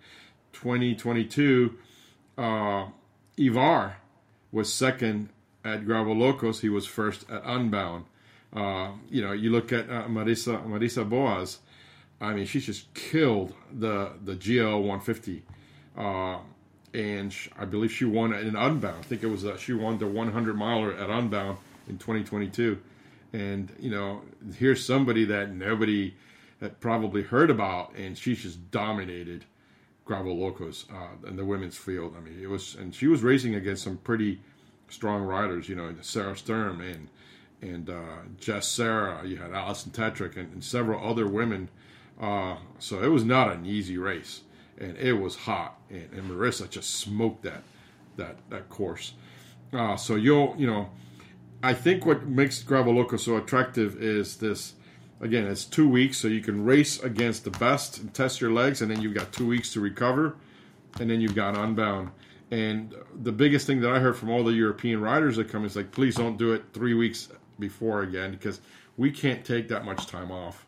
[0.51, 1.77] 2022,
[2.38, 2.88] uh,
[3.38, 3.97] Ivar
[4.51, 5.29] was second
[5.63, 6.62] at Gravel Locos.
[6.62, 8.05] He was first at Unbound.
[8.55, 11.59] Uh, you know, you look at uh, Marisa Marisa Boaz.
[12.21, 15.43] I mean, she just killed the the GL 150,
[15.97, 16.37] uh,
[16.93, 18.97] and she, I believe she won in Unbound.
[18.99, 21.57] I think it was uh, she won the 100 miler at Unbound
[21.89, 22.79] in 2022.
[23.33, 24.21] And you know,
[24.57, 26.15] here's somebody that nobody
[26.61, 29.43] had probably heard about, and she's just dominated
[30.05, 32.15] Gravel Locos uh, in the women's field.
[32.17, 34.39] I mean, it was, and she was racing against some pretty
[34.87, 35.67] strong riders.
[35.67, 37.09] You know, Sarah Sturm and
[37.61, 39.25] and uh, Jess Sarah.
[39.25, 41.69] You had Alison Tetrick and, and several other women.
[42.19, 44.41] Uh, so it was not an easy race,
[44.77, 45.79] and it was hot.
[45.89, 47.63] And, and Marisa just smoked that
[48.17, 49.13] that that course.
[49.73, 50.89] Uh, so you'll you know,
[51.61, 54.73] I think what makes Gravel Loco so attractive is this
[55.21, 58.81] again, it's two weeks, so you can race against the best and test your legs,
[58.81, 60.35] and then you've got two weeks to recover,
[60.99, 62.11] and then you've got unbound.
[62.51, 65.75] And the biggest thing that I heard from all the European riders that come is
[65.75, 68.59] like, please don't do it three weeks before again because
[68.97, 70.65] we can't take that much time off.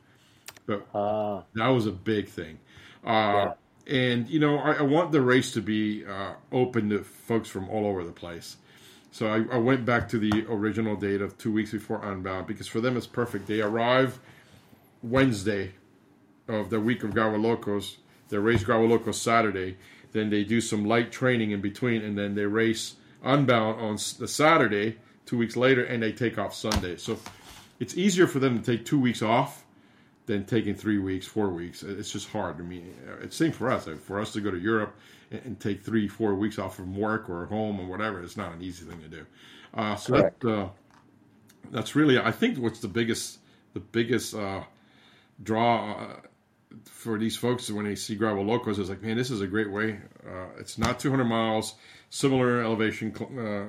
[0.66, 2.60] But uh, that was a big thing.
[3.06, 3.54] Uh, yeah.
[3.88, 7.70] And you know, I, I, want the race to be uh, open to folks from
[7.70, 8.58] all over the place.
[9.12, 12.68] So I, I, went back to the original date of two weeks before Unbound because
[12.68, 13.48] for them it's perfect.
[13.48, 14.20] They arrive
[15.02, 15.72] Wednesday
[16.50, 17.98] of the week of Locos.
[18.28, 19.78] They race Locos Saturday.
[20.12, 24.28] Then they do some light training in between, and then they race Unbound on the
[24.28, 24.98] Saturday,
[25.28, 26.98] two weeks later, and they take off Sunday.
[26.98, 27.20] So
[27.80, 29.66] it's easier for them to take two weeks off
[30.26, 31.84] than taking three weeks, four weeks.
[31.84, 32.60] It's just hard.
[32.60, 33.88] I mean, it's same for us.
[34.04, 34.96] For us to go to Europe
[35.32, 38.54] and, and, take three, four weeks off from work or home or whatever, it's not
[38.54, 39.26] an easy thing to do.
[39.74, 40.68] Uh, so that, uh,
[41.72, 43.40] that's really, I think, what's the biggest,
[43.74, 44.64] the biggest uh,
[45.44, 46.16] draw uh,
[46.84, 49.72] for these folks when they see gravel locos it's like, man, this is a great
[49.72, 50.00] way.
[50.26, 51.76] Uh, it's not 200 miles,
[52.10, 53.66] similar elevation uh,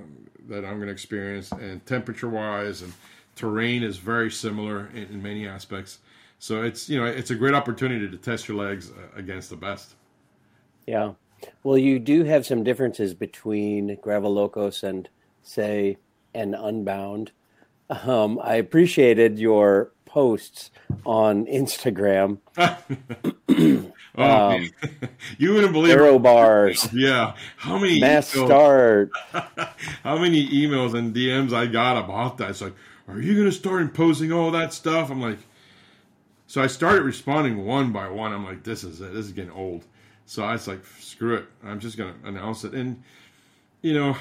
[0.49, 2.93] that I'm going to experience, and temperature wise and
[3.37, 5.99] terrain is very similar in, in, many aspects.
[6.41, 9.57] So it's you know it's a great opportunity to test your legs uh, against the
[9.57, 9.95] best.
[10.87, 11.13] Yeah,
[11.63, 15.09] well, you do have some differences between gravel locos and
[15.43, 15.99] say
[16.35, 17.33] an unbound.
[17.91, 20.71] Um, I appreciated your posts
[21.07, 22.39] on Instagram.
[22.57, 24.71] oh, um,
[25.39, 26.89] you wouldn't believe aero bars.
[26.99, 29.11] Yeah, how many mass emails, start?
[30.03, 32.51] how many emails and DMs I got about that?
[32.51, 32.75] It's like,
[33.07, 35.11] are you going to start imposing all that stuff?
[35.11, 35.39] I'm like,
[36.47, 38.33] so I started responding one by one.
[38.33, 39.13] I'm like, this is it.
[39.13, 39.85] This is getting old.
[40.27, 41.47] So I was like, screw it.
[41.63, 42.73] I'm just going to announce it.
[42.73, 43.03] And
[43.83, 44.17] you know,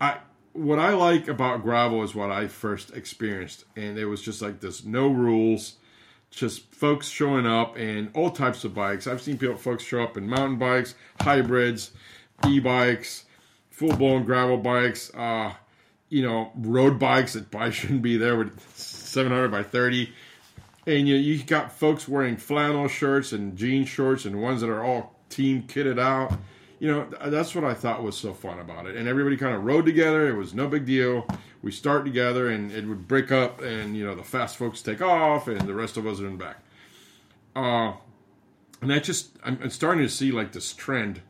[0.00, 0.18] I
[0.52, 4.60] what I like about gravel is what I first experienced, and it was just like
[4.60, 5.76] this: no rules,
[6.30, 9.06] just folks showing up and all types of bikes.
[9.06, 11.92] I've seen people, folks show up in mountain bikes, hybrids,
[12.46, 13.24] e-bikes,
[13.70, 15.52] full-blown gravel bikes, uh,
[16.08, 20.12] you know, road bikes that probably shouldn't be there with 700 by 30.
[20.86, 24.82] And you you got folks wearing flannel shirts and jean shorts and ones that are
[24.82, 26.32] all team kitted out
[26.82, 28.96] you know, that's what I thought was so fun about it.
[28.96, 30.28] And everybody kind of rode together.
[30.28, 31.24] It was no big deal.
[31.62, 35.00] We start together, and it would break up, and you know, the fast folks take
[35.00, 36.56] off, and the rest of us are in back.
[37.54, 37.92] Uh,
[38.80, 41.20] and I just I'm, I'm starting to see like this trend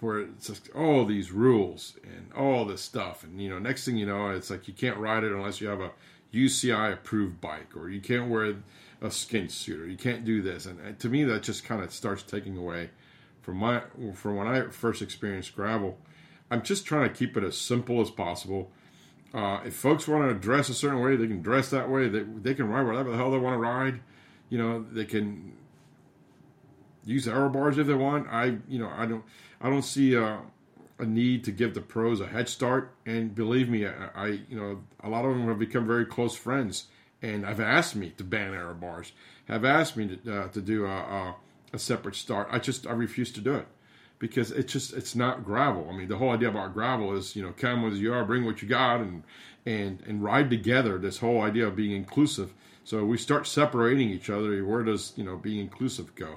[0.00, 3.98] where it's just all these rules and all this stuff, and you know, next thing
[3.98, 5.90] you know, it's like you can't ride it unless you have a
[6.32, 8.54] UCI approved bike, or you can't wear
[9.02, 10.64] a skin suit, or you can't do this.
[10.64, 12.88] And, and to me, that just kind of starts taking away
[13.44, 13.82] from my
[14.14, 15.98] from when I first experienced gravel,
[16.50, 18.70] I'm just trying to keep it as simple as possible.
[19.34, 22.08] Uh, if folks want to dress a certain way, they can dress that way.
[22.08, 24.00] They they can ride whatever the hell they want to ride.
[24.48, 25.52] You know, they can
[27.04, 28.28] use aero bars if they want.
[28.28, 29.24] I you know I don't
[29.60, 30.40] I don't see a,
[30.98, 32.94] a need to give the pros a head start.
[33.04, 36.34] And believe me, I, I you know a lot of them have become very close
[36.34, 36.86] friends
[37.24, 39.12] and I've asked me to ban aero bars.
[39.46, 41.36] Have asked me to uh, to do a, a
[41.74, 42.48] a separate start.
[42.50, 43.66] I just I refuse to do it
[44.18, 45.88] because it's just it's not gravel.
[45.90, 48.44] I mean, the whole idea about gravel is you know come as you are, bring
[48.44, 49.24] what you got, and
[49.66, 50.98] and and ride together.
[50.98, 52.54] This whole idea of being inclusive.
[52.84, 54.64] So we start separating each other.
[54.64, 56.36] Where does you know being inclusive go?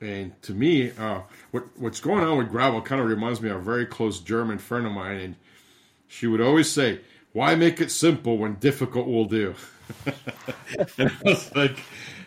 [0.00, 3.56] And to me, uh, what what's going on with gravel kind of reminds me of
[3.56, 5.36] a very close German friend of mine, and
[6.06, 7.00] she would always say,
[7.32, 9.54] "Why make it simple when difficult will do?"
[10.98, 11.78] and I was like,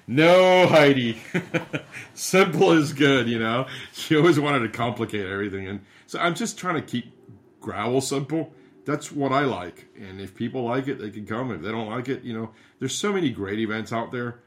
[0.09, 1.21] no, Heidi.
[2.15, 3.67] Simple is good, you know.
[3.93, 7.13] She always wanted to complicate everything, and so I'm just trying to keep
[7.61, 8.51] growl simple.
[8.85, 11.51] That's what I like, and if people like it, they can come.
[11.51, 14.39] If they don't like it, you know, there's so many great events out there.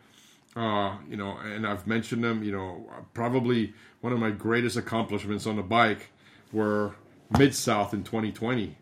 [0.56, 2.42] Uh, you know, and I've mentioned them.
[2.42, 6.10] You know, probably one of my greatest accomplishments on the bike
[6.50, 6.96] were
[7.38, 8.76] Mid South in 2020.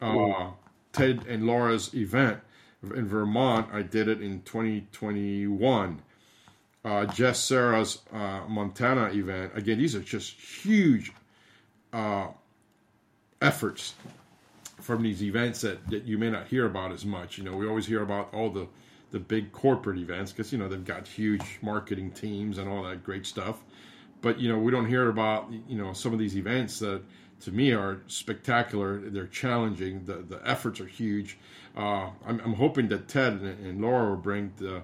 [0.00, 0.52] Uh,
[0.90, 2.40] Ted and Laura's event
[2.82, 3.68] in Vermont.
[3.72, 6.02] I did it in 2021.
[6.84, 9.52] Uh, Jess Cerra's uh, Montana event.
[9.54, 11.12] Again, these are just huge
[11.92, 12.28] uh,
[13.42, 13.94] efforts
[14.80, 17.36] from these events that, that you may not hear about as much.
[17.36, 18.68] You know, we always hear about all the
[19.10, 23.02] the big corporate events because you know they've got huge marketing teams and all that
[23.02, 23.62] great stuff.
[24.20, 27.02] But you know, we don't hear about you know some of these events that
[27.42, 28.98] to me are spectacular.
[28.98, 30.04] They're challenging.
[30.04, 31.38] The the efforts are huge.
[31.78, 34.82] Uh, I'm, I'm, hoping that Ted and, and, Laura will bring the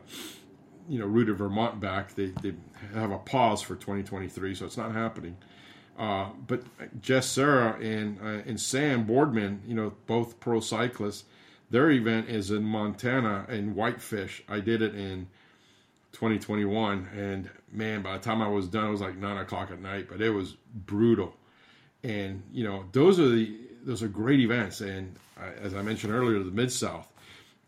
[0.89, 2.15] you know Rooted Vermont back.
[2.15, 2.55] They they
[2.93, 5.37] have a pause for 2023, so it's not happening.
[5.99, 6.63] Uh, but
[7.01, 11.25] Jess Cerra and uh, and Sam Boardman, you know, both pro cyclists,
[11.69, 14.45] their event is in Montana in Whitefish.
[14.49, 15.27] I did it in
[16.13, 19.81] 2021, and man, by the time I was done, it was like nine o'clock at
[19.81, 20.07] night.
[20.09, 21.35] But it was brutal
[22.05, 24.81] and you know those are the those are great events.
[24.81, 25.15] And
[25.61, 27.09] as I mentioned earlier, the Mid South,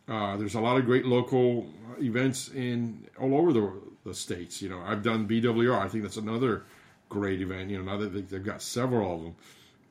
[0.08, 1.66] uh, there's a lot of great local
[2.00, 3.72] events in all over the,
[4.04, 4.62] the states.
[4.62, 5.78] You know, I've done BWR.
[5.78, 6.64] I think that's another
[7.08, 7.70] great event.
[7.70, 9.34] You know, now that they've got several of them,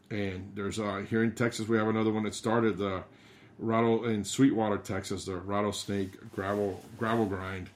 [0.10, 3.04] and there's uh, here in Texas we have another one that started the
[3.58, 7.70] rattle in Sweetwater, Texas, the rattlesnake gravel gravel grind.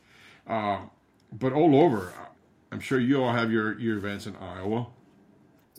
[0.48, 0.80] Uh,
[1.34, 2.14] but all over,
[2.72, 4.88] I'm sure you all have your your events in Iowa.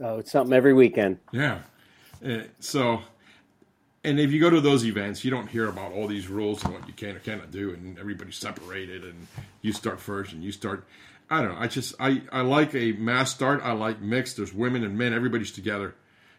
[0.02, 1.18] Oh, it's something every weekend.
[1.32, 1.60] Yeah.
[2.24, 3.02] Uh, so,
[4.04, 6.74] and if you go to those events, you don't hear about all these rules and
[6.74, 9.26] what you can or cannot do, and everybody's separated, and
[9.62, 10.86] you start first, and you start.
[11.30, 11.60] I don't know.
[11.60, 13.60] I just I I like a mass start.
[13.62, 14.36] I like mixed.
[14.36, 15.12] There's women and men.
[15.14, 15.94] Everybody's together.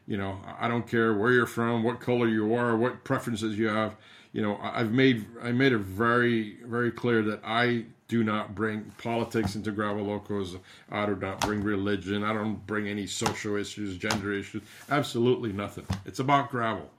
[0.08, 3.70] You know, I don't care where you're from, what color you are, what preferences you
[3.70, 3.96] have.
[4.34, 8.92] You know, I've made I made it very very clear that I do not bring
[8.98, 10.58] politics into gravel locos.
[10.92, 12.26] I do not bring religion.
[12.26, 14.64] I don't bring any social issues, gender issues.
[14.90, 15.86] Absolutely nothing.
[16.06, 16.90] It's about gravel.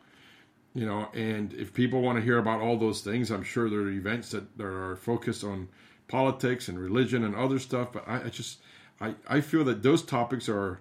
[0.72, 3.80] You know, and if people want to hear about all those things, I'm sure there
[3.80, 5.68] are events that, are focused on
[6.08, 7.92] politics and religion and other stuff.
[7.92, 8.60] But I, I just
[8.98, 10.80] I, I feel that those topics are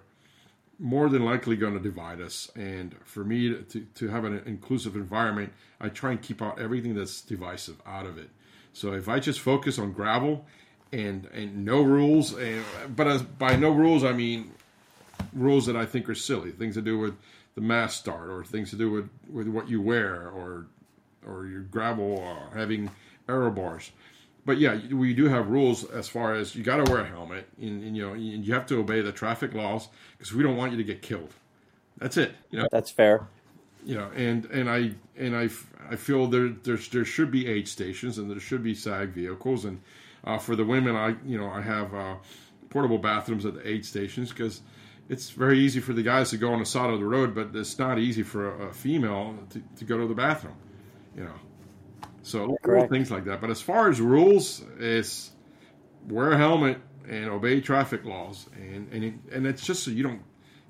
[0.78, 2.50] more than likely going to divide us.
[2.56, 6.94] And for me to, to have an inclusive environment, I try and keep out everything
[6.94, 8.30] that's divisive out of it.
[8.72, 10.46] So if I just focus on gravel
[10.92, 14.52] and and no rules, and but as, by no rules I mean
[15.32, 17.16] rules that I think are silly, things to do with
[17.54, 20.66] the mass start or things to do with, with what you wear or
[21.26, 22.90] or your gravel or having
[23.28, 23.92] aero bars.
[24.44, 27.48] But yeah, we do have rules as far as you got to wear a helmet
[27.60, 29.88] and, and you know you have to obey the traffic laws
[30.18, 31.32] because we don't want you to get killed.
[31.98, 32.34] That's it.
[32.50, 32.68] You know.
[32.72, 33.28] That's fair
[33.84, 35.48] you know, and and I and I,
[35.90, 39.64] I feel there there's there should be aid stations and there should be SAG vehicles
[39.64, 39.80] and
[40.24, 42.14] uh, for the women I you know I have uh,
[42.70, 44.62] portable bathrooms at the aid stations because
[45.08, 47.54] it's very easy for the guys to go on the side of the road, but
[47.54, 50.56] it's not easy for a, a female to, to go to the bathroom,
[51.16, 51.34] you know.
[52.22, 53.40] So little things like that.
[53.40, 55.32] But as far as rules, is
[56.08, 56.78] wear a helmet
[57.08, 60.22] and obey traffic laws, and and it, and it's just so you don't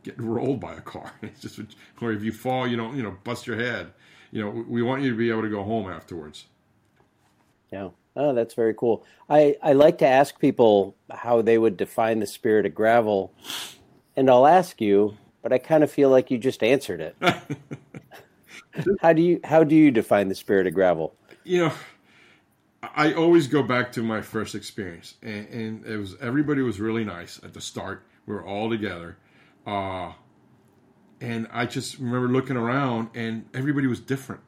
[0.02, 1.12] getting rolled by a car.
[1.22, 1.60] It's just,
[2.00, 3.92] or if you fall, you don't, you know, bust your head.
[4.30, 6.46] You know, we want you to be able to go home afterwards.
[7.70, 7.90] Yeah.
[8.14, 9.04] Oh, that's very cool.
[9.28, 13.32] I, I like to ask people how they would define the spirit of gravel,
[14.16, 17.16] and I'll ask you, but I kind of feel like you just answered it.
[19.00, 21.14] how do you how do you define the spirit of gravel?
[21.44, 21.72] You know,
[22.82, 27.04] I always go back to my first experience, and, and it was everybody was really
[27.04, 28.04] nice at the start.
[28.26, 29.16] We were all together,
[29.66, 30.12] uh,
[31.20, 34.42] and I just remember looking around, and everybody was different.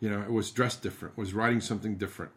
[0.00, 2.32] You know, it was dressed different, was riding something different.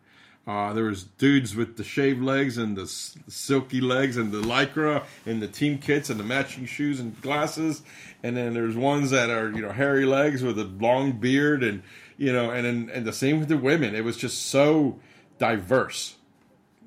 [0.48, 5.04] Uh, there was dudes with the shaved legs and the silky legs and the lycra
[5.26, 7.84] and the team kits and the matching shoes and glasses,
[8.24, 11.84] and then there's ones that are you know hairy legs with a long beard and
[12.18, 13.94] you know and and, and the same with the women.
[13.94, 15.00] It was just so
[15.38, 16.16] diverse.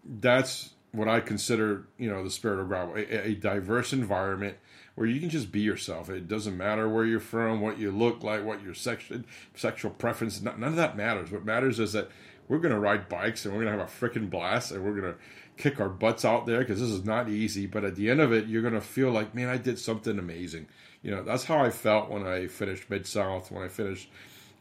[0.04, 4.56] That's what I consider you know the spirit of gravel, a, a diverse environment
[4.94, 6.08] where you can just be yourself.
[6.08, 9.22] It doesn't matter where you're from, what you look like, what your sexual
[9.54, 10.40] sexual preference.
[10.40, 11.30] None of that matters.
[11.30, 12.10] What matters is that
[12.48, 14.98] we're going to ride bikes and we're going to have a freaking blast and we're
[15.00, 15.18] going to
[15.56, 17.66] kick our butts out there because this is not easy.
[17.66, 20.18] But at the end of it, you're going to feel like, man, I did something
[20.18, 20.66] amazing.
[21.02, 24.08] You know, that's how I felt when I finished Mid South, when I finished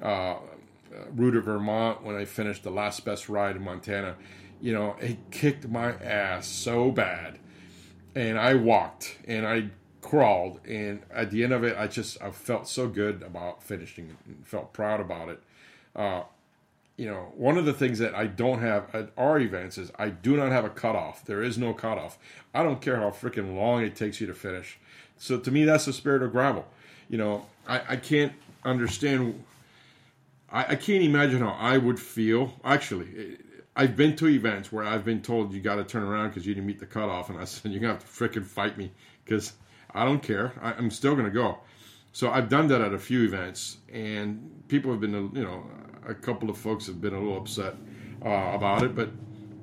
[0.01, 0.35] uh,
[1.15, 4.15] Rooted Vermont, when I finished the last best ride in Montana.
[4.63, 7.37] You know, it kicked my ass so bad.
[8.15, 10.61] And I walked and I crawled.
[10.65, 14.47] And at the end of it, I just I felt so good about finishing and
[14.47, 15.43] felt proud about it.
[15.93, 16.21] Uh,
[16.95, 20.07] you know, one of the things that I don't have at our events is I
[20.07, 21.25] do not have a cutoff.
[21.25, 22.17] There is no cutoff.
[22.53, 24.79] I don't care how freaking long it takes you to finish.
[25.17, 26.65] So to me, that's the spirit of gravel.
[27.09, 28.31] You know, I, I can't
[28.63, 29.43] understand.
[30.49, 32.53] I, I can't imagine how I would feel.
[32.63, 33.39] Actually,
[33.75, 36.53] I've been to events where I've been told you got to turn around because you
[36.53, 38.91] didn't meet the cutoff, and I said you're gonna have to freaking fight me
[39.25, 39.53] because
[39.93, 40.53] I don't care.
[40.61, 41.59] I, I'm still gonna go.
[42.11, 45.65] So I've done that at a few events, and people have been, you know,
[46.07, 47.75] a couple of folks have been a little upset
[48.23, 49.09] uh, about it, but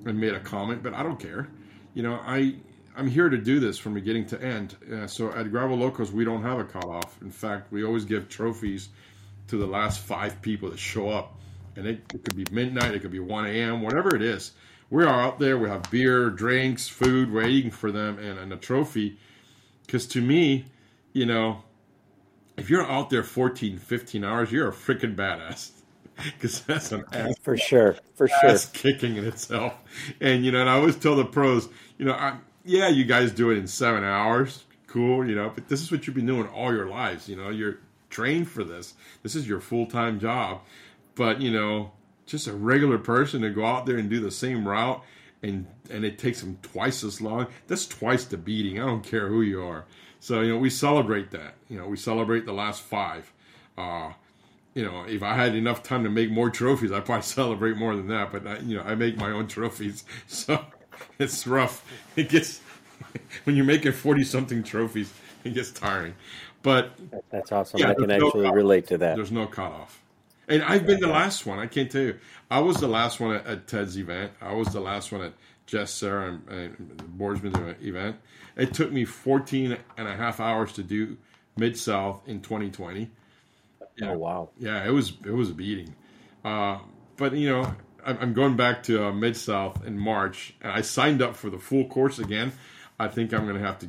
[0.07, 0.83] and made a comment.
[0.83, 1.49] But I don't care.
[1.95, 2.57] You know, I
[2.97, 4.77] I'm here to do this from beginning to end.
[4.93, 7.21] Uh, so at Gravel Locos, we don't have a cutoff.
[7.23, 8.89] In fact, we always give trophies
[9.49, 11.40] to the last five people that show up,
[11.81, 14.53] and it, it could be midnight, it could be 1 a.m., whatever it is.
[14.91, 15.57] We are out there.
[15.57, 19.19] We have beer, drinks, food waiting for them, and, and a trophy.
[19.87, 20.67] Because to me,
[21.13, 21.63] you know,
[22.57, 25.73] if you're out there 14, 15 hours, you're a freaking badass.
[26.23, 29.73] Because that's an ass for sure, for sure, kicking in itself.
[30.21, 31.67] And you know, and I always tell the pros,
[31.97, 35.69] you know, I, yeah, you guys do it in seven hours, cool, you know, but
[35.69, 37.27] this is what you've been doing all your lives.
[37.27, 37.79] You know, you're
[38.11, 38.95] trained for this.
[39.23, 40.61] This is your full time job.
[41.21, 41.93] But you know,
[42.25, 45.05] just a regular person to go out there and do the same route
[45.43, 47.49] and and it takes them twice as long.
[47.67, 48.81] That's twice the beating.
[48.81, 49.85] I don't care who you are.
[50.19, 51.57] So you know, we celebrate that.
[51.69, 53.31] You know, we celebrate the last five.
[53.77, 54.15] Uh,
[54.73, 57.95] you know, if I had enough time to make more trophies, I'd probably celebrate more
[57.95, 58.33] than that.
[58.33, 60.65] But I, you know, I make my own trophies, so
[61.19, 61.85] it's rough.
[62.17, 62.63] It gets
[63.45, 65.13] when you're making forty something trophies,
[65.45, 66.15] it gets tiring.
[66.63, 66.93] But
[67.29, 67.81] that's awesome.
[67.81, 69.17] Yeah, I can actually no relate to that.
[69.17, 70.00] There's no cutoff.
[70.51, 71.59] And I've been the last one.
[71.59, 72.19] I can't tell you.
[72.51, 74.33] I was the last one at, at Ted's event.
[74.41, 75.33] I was the last one at
[75.67, 78.17] Jess, Cerra, and, and Boardsman's event.
[78.57, 81.17] It took me 14 and a half hours to do
[81.57, 83.11] Mid South in 2020.
[83.97, 84.49] Yeah, oh wow!
[84.59, 85.95] Yeah, it was it was a beating.
[86.45, 86.79] Uh,
[87.17, 87.75] but you know,
[88.05, 91.59] I'm going back to uh, Mid South in March, and I signed up for the
[91.59, 92.53] full course again.
[92.99, 93.89] I think I'm going to have to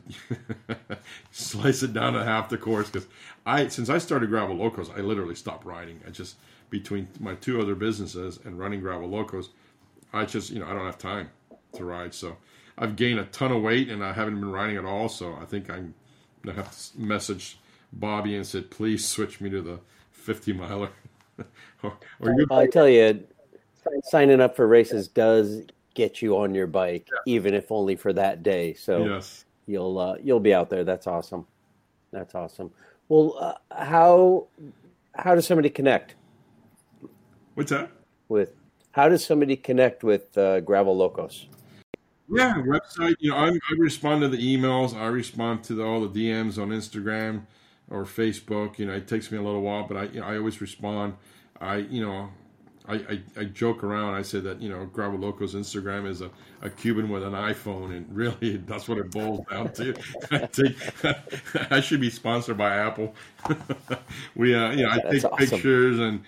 [1.31, 3.09] slice it down to half the course because
[3.45, 5.99] I, since I started Gravel Locos, I literally stopped riding.
[6.07, 6.37] I just
[6.71, 9.49] between my two other businesses and running Gravel Locos,
[10.11, 11.29] I just you know I don't have time
[11.73, 12.15] to ride.
[12.15, 12.37] So
[12.79, 15.07] I've gained a ton of weight and I haven't been riding at all.
[15.07, 15.93] So I think I'm
[16.43, 17.59] gonna have to message
[17.93, 19.79] Bobby and said, please switch me to the
[20.11, 20.89] 50 miler.
[21.83, 23.23] or, or well, I tell you,
[24.03, 25.63] signing up for races does
[25.93, 27.33] get you on your bike, yeah.
[27.33, 28.73] even if only for that day.
[28.73, 29.45] So yes.
[29.67, 30.83] you'll uh, you'll be out there.
[30.83, 31.45] That's awesome.
[32.11, 32.71] That's awesome.
[33.09, 34.47] Well, uh, how
[35.15, 36.15] how does somebody connect?
[37.55, 37.91] What's that?
[38.29, 38.53] With
[38.91, 41.47] how does somebody connect with uh, Gravel Locos?
[42.29, 43.15] Yeah, website.
[43.19, 44.95] You know, I, I respond to the emails.
[44.95, 47.45] I respond to the, all the DMs on Instagram
[47.89, 48.79] or Facebook.
[48.79, 51.15] You know, it takes me a little while, but I, you know, I always respond.
[51.59, 52.29] I, you know,
[52.87, 54.15] I, I, I, joke around.
[54.15, 56.31] I say that you know, Gravel Locos Instagram is a,
[56.61, 59.93] a Cuban with an iPhone, and really, that's what it boils down to.
[60.31, 63.13] I take, I should be sponsored by Apple.
[64.35, 65.37] we, uh, you know, I take awesome.
[65.37, 66.23] pictures and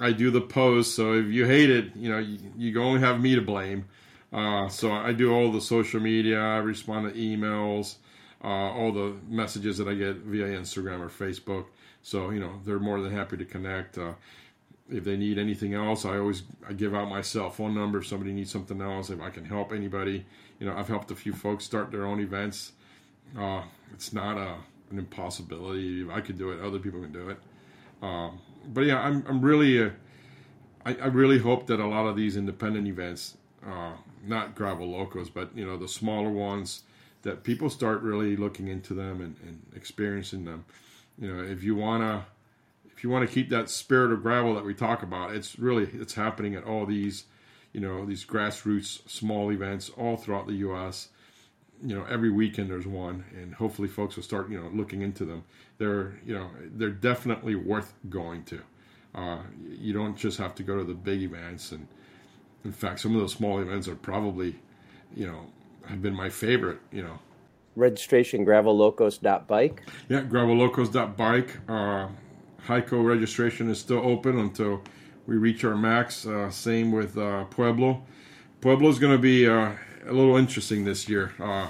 [0.00, 0.94] I do the posts.
[0.94, 3.86] So if you hate it, you know, you, you only have me to blame.
[4.32, 6.40] Uh, so I do all the social media.
[6.40, 7.96] I respond to emails.
[8.42, 11.66] uh, all the messages that I get via Instagram or Facebook.
[12.02, 13.98] So you know they're more than happy to connect.
[13.98, 14.12] Uh,
[14.90, 17.98] if they need anything else, I always I give out my cell phone number.
[17.98, 20.24] If somebody needs something else, if I can help anybody,
[20.58, 22.72] you know I've helped a few folks start their own events.
[23.38, 24.56] Uh, it's not a,
[24.90, 26.02] an impossibility.
[26.02, 27.38] If I could do it, other people can do it.
[28.02, 29.90] Um, but yeah, I'm I'm really uh,
[30.84, 33.36] I, I, really hope that a lot of these independent events,
[33.66, 33.92] uh,
[34.26, 36.82] not gravel locos, but you know the smaller ones,
[37.22, 40.64] that people start really looking into them and, and experiencing them.
[41.18, 42.26] You know, if you wanna
[43.00, 45.88] if you want to keep that spirit of gravel that we talk about, it's really
[45.94, 47.24] it's happening at all these,
[47.72, 51.08] you know, these grassroots small events all throughout the U.S.
[51.82, 55.24] You know, every weekend there's one, and hopefully folks will start you know looking into
[55.24, 55.44] them.
[55.78, 58.60] They're you know they're definitely worth going to.
[59.14, 61.88] Uh, you don't just have to go to the big events, and
[62.64, 64.56] in fact, some of those small events are probably,
[65.16, 65.46] you know,
[65.86, 66.78] have been my favorite.
[66.92, 67.18] You know,
[67.76, 69.82] registration gravellocos.bike.
[70.08, 71.56] Yeah, gravellocos.bike.
[71.68, 72.08] Uh,
[72.66, 74.82] Hico registration is still open until
[75.26, 76.26] we reach our max.
[76.26, 78.02] Uh, same with uh, Pueblo.
[78.60, 79.72] Pueblo is going to be uh,
[80.06, 81.68] a little interesting this year uh,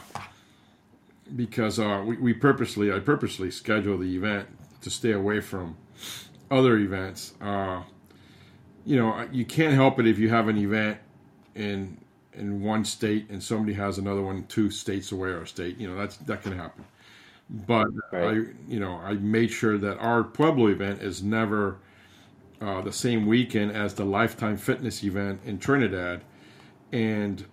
[1.35, 4.49] because uh, we, we purposely, I purposely schedule the event
[4.83, 5.77] to stay away from
[6.51, 7.35] other events.
[7.41, 7.83] Uh,
[8.85, 10.99] you know, you can't help it if you have an event
[11.55, 11.99] in
[12.33, 15.79] in one state and somebody has another one two states away or a state.
[15.79, 16.85] You know, that's that can happen.
[17.51, 18.29] But right.
[18.29, 18.33] I,
[18.69, 21.79] you know, I made sure that our Pueblo event is never
[22.61, 26.23] uh, the same weekend as the Lifetime Fitness event in Trinidad,
[26.93, 27.45] and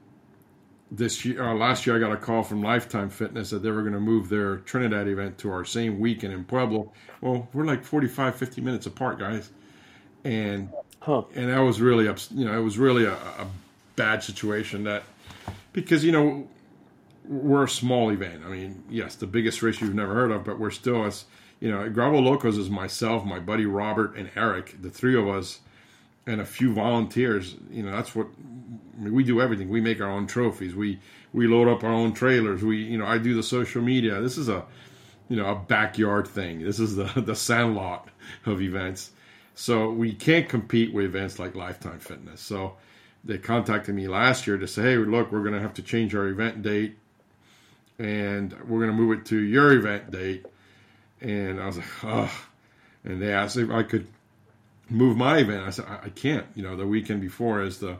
[0.91, 3.81] this year, uh, last year, I got a call from Lifetime Fitness that they were
[3.81, 6.91] going to move their Trinidad event to our same weekend in Pueblo.
[7.21, 9.49] Well, we're like 45, 50 minutes apart, guys,
[10.23, 10.69] and
[11.01, 11.23] huh.
[11.35, 13.47] and that was really, you know, it was really a, a
[13.95, 15.03] bad situation that
[15.73, 16.47] because you know
[17.25, 18.43] we're a small event.
[18.45, 21.25] I mean, yes, the biggest race you've never heard of, but we're still as
[21.59, 25.59] you know, Gravel Locos is myself, my buddy Robert, and Eric, the three of us,
[26.27, 27.55] and a few volunteers.
[27.71, 28.27] You know, that's what
[28.97, 29.69] I mean, we do everything.
[29.69, 30.75] We make our own trophies.
[30.75, 30.99] We
[31.33, 32.63] we load up our own trailers.
[32.63, 34.21] We you know I do the social media.
[34.21, 34.65] This is a
[35.29, 36.61] you know a backyard thing.
[36.63, 38.09] This is the the sandlot
[38.45, 39.11] of events.
[39.55, 42.41] So we can't compete with events like Lifetime Fitness.
[42.41, 42.75] So
[43.23, 46.13] they contacted me last year to say, hey, look, we're going to have to change
[46.13, 46.95] our event date,
[47.97, 50.45] and we're going to move it to your event date.
[51.21, 52.31] And I was like, oh.
[53.03, 54.07] And they asked if I could
[54.89, 55.65] move my event.
[55.65, 56.45] I said, I, can't.
[56.55, 57.97] You know, the weekend before is the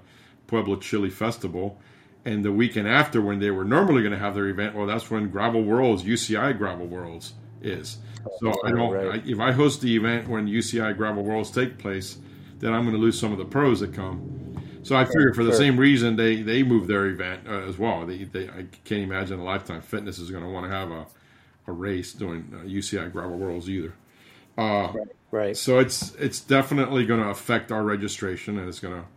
[0.48, 1.80] Pueblo Chili Festival.
[2.26, 5.10] And the weekend after, when they were normally going to have their event, well, that's
[5.10, 7.98] when Gravel Worlds, UCI Gravel Worlds, is.
[8.40, 8.92] So I don't.
[8.92, 9.22] Right.
[9.22, 12.18] I, if I host the event when UCI Gravel Worlds take place,
[12.60, 14.62] then I'm going to lose some of the pros that come.
[14.84, 15.60] So I figure for the sure.
[15.60, 18.06] same reason they they move their event uh, as well.
[18.06, 21.06] They, they I can't imagine a Lifetime Fitness is going to want to have a,
[21.68, 23.94] a race doing uh, UCI Gravel Worlds either.
[24.58, 25.08] Uh, right.
[25.32, 25.58] right.
[25.58, 29.08] So it's it's definitely going to affect our registration and it's going to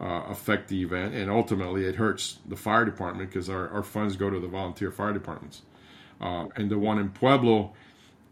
[0.00, 4.16] uh, affect the event, and ultimately it hurts the fire department because our, our funds
[4.16, 5.62] go to the volunteer fire departments.
[6.20, 7.72] Uh, and the one in Pueblo,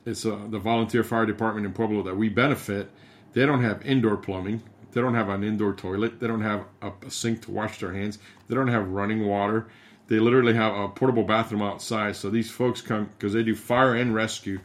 [0.05, 2.91] it's uh, the volunteer fire department in Pueblo that we benefit.
[3.33, 4.63] They don't have indoor plumbing.
[4.93, 6.21] They don't have an indoor toilet.
[6.21, 8.19] They don't have a, a sink to wash their hands.
[8.49, 9.67] They don't have running water.
[10.09, 12.15] They literally have a portable bathroom outside.
[12.15, 14.61] So these folks come because they do fire and rescue,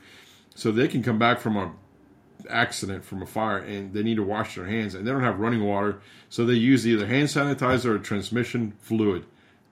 [0.54, 1.74] so they can come back from a
[2.50, 5.39] accident from a fire and they need to wash their hands and they don't have
[5.39, 9.26] running water, so they use either hand sanitizer or transmission fluid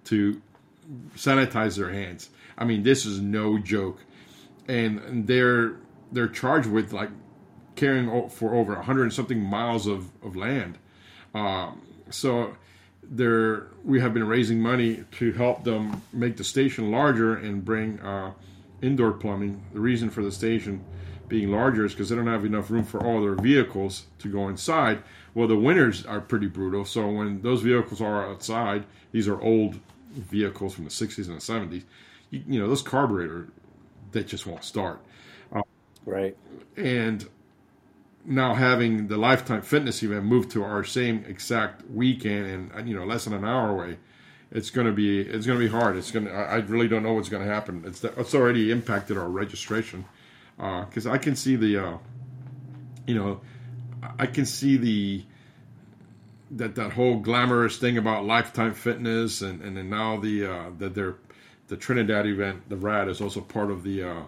[0.06, 0.42] to
[1.16, 2.30] sanitize their hands.
[2.58, 4.04] I mean, this is no joke,
[4.68, 5.78] and they're
[6.12, 7.10] they're charged with like
[7.76, 10.78] carrying for over a hundred and something miles of of land.
[11.34, 12.56] Um, so
[13.04, 18.00] there we have been raising money to help them make the station larger and bring
[18.02, 18.34] uh,
[18.82, 19.64] indoor plumbing.
[19.74, 20.84] The reason for the station
[21.30, 24.50] being larger is because they don't have enough room for all their vehicles to go
[24.50, 25.04] inside.
[25.34, 26.84] Well, the winters are pretty brutal.
[26.84, 29.80] So when those vehicles are outside, these are old
[30.12, 31.84] vehicles from the 60s and the 70s.
[32.32, 33.50] You, you know, those carburetor,
[34.12, 35.00] they just won't start.
[35.54, 35.62] Uh,
[36.06, 36.36] right.
[36.76, 37.28] And
[38.26, 43.06] now having the Lifetime Fitness event moved to our same exact weekend and you know
[43.06, 43.98] less than an hour away,
[44.52, 45.96] it's going to be it's going to be hard.
[45.96, 47.84] It's going to I really don't know what's going to happen.
[47.86, 50.06] It's it's already impacted our registration
[50.60, 51.98] because uh, I can see the, uh,
[53.08, 53.42] you know,
[54.20, 55.26] I can see the
[56.52, 60.96] that that whole glamorous thing about lifetime fitness and and then now the uh, that
[60.96, 61.16] they're
[61.70, 64.24] the Trinidad event, the RAD is also part of the uh,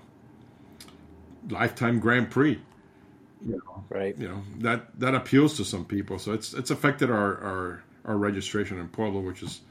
[1.49, 2.59] lifetime Grand Prix.
[3.45, 4.17] You know, right.
[4.19, 8.17] You know that that appeals to some people, so it's it's affected our our, our
[8.17, 9.61] registration in Pueblo, which is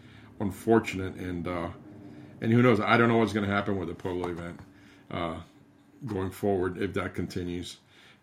[0.41, 1.17] unfortunate.
[1.17, 1.69] And uh,
[2.41, 2.81] and who knows?
[2.81, 4.61] I don't know what's going to happen with the Pueblo event.
[5.11, 5.41] uh,
[6.07, 7.77] going forward if that continues.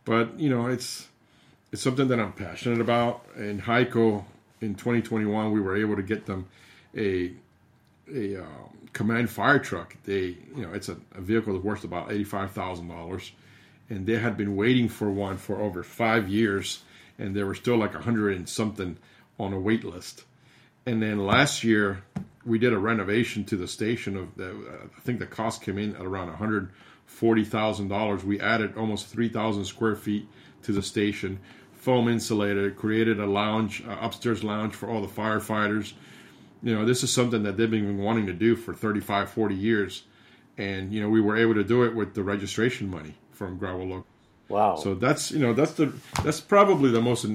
[0.06, 1.08] But you know, it's
[1.72, 3.26] it's something that I'm passionate about.
[3.36, 4.24] And Hico
[4.62, 6.48] in 2021, we were able to get them
[6.96, 7.34] a
[8.14, 9.96] a um, command fire truck.
[10.06, 13.32] They, you know, it's a, a vehicle that's worth about eighty-five thousand dollars,
[13.90, 16.84] and they had been waiting for one for over five years,
[17.20, 18.98] and there were still like a hundred and something
[19.40, 20.24] on a wait list.
[20.86, 22.02] And then last year,
[22.46, 24.56] we did a renovation to the station of the.
[24.96, 26.70] I think the cost came in at around one hundred
[27.08, 28.24] forty thousand dollars.
[28.24, 30.28] We added almost three thousand square feet
[30.64, 31.40] to the station,
[31.74, 35.94] foam insulated, created a lounge, uh, upstairs lounge for all the firefighters
[36.64, 40.04] you know, this is something that they've been wanting to do for 35, 40 years.
[40.58, 43.88] And, you know, we were able to do it with the registration money from Gravel
[43.88, 44.06] Locos.
[44.50, 44.76] Wow.
[44.76, 45.94] So that's, you know, that's the,
[46.24, 47.26] that's probably the most,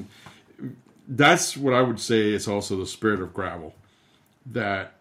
[1.07, 3.75] that's what I would say is also the spirit of gravel
[4.47, 4.95] that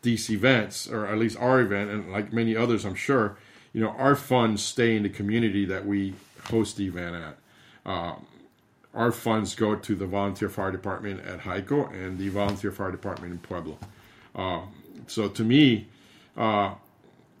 [0.00, 3.36] these events, or at least our event, and like many others, I'm sure,
[3.72, 6.14] you know, our funds stay in the community that we
[6.44, 7.36] host the event at.
[7.90, 8.26] Um,
[8.94, 13.32] our funds go to the volunteer fire department at Hico and the volunteer fire department
[13.32, 13.78] in Pueblo.
[14.34, 14.62] Uh,
[15.06, 15.88] so to me,
[16.36, 16.74] uh,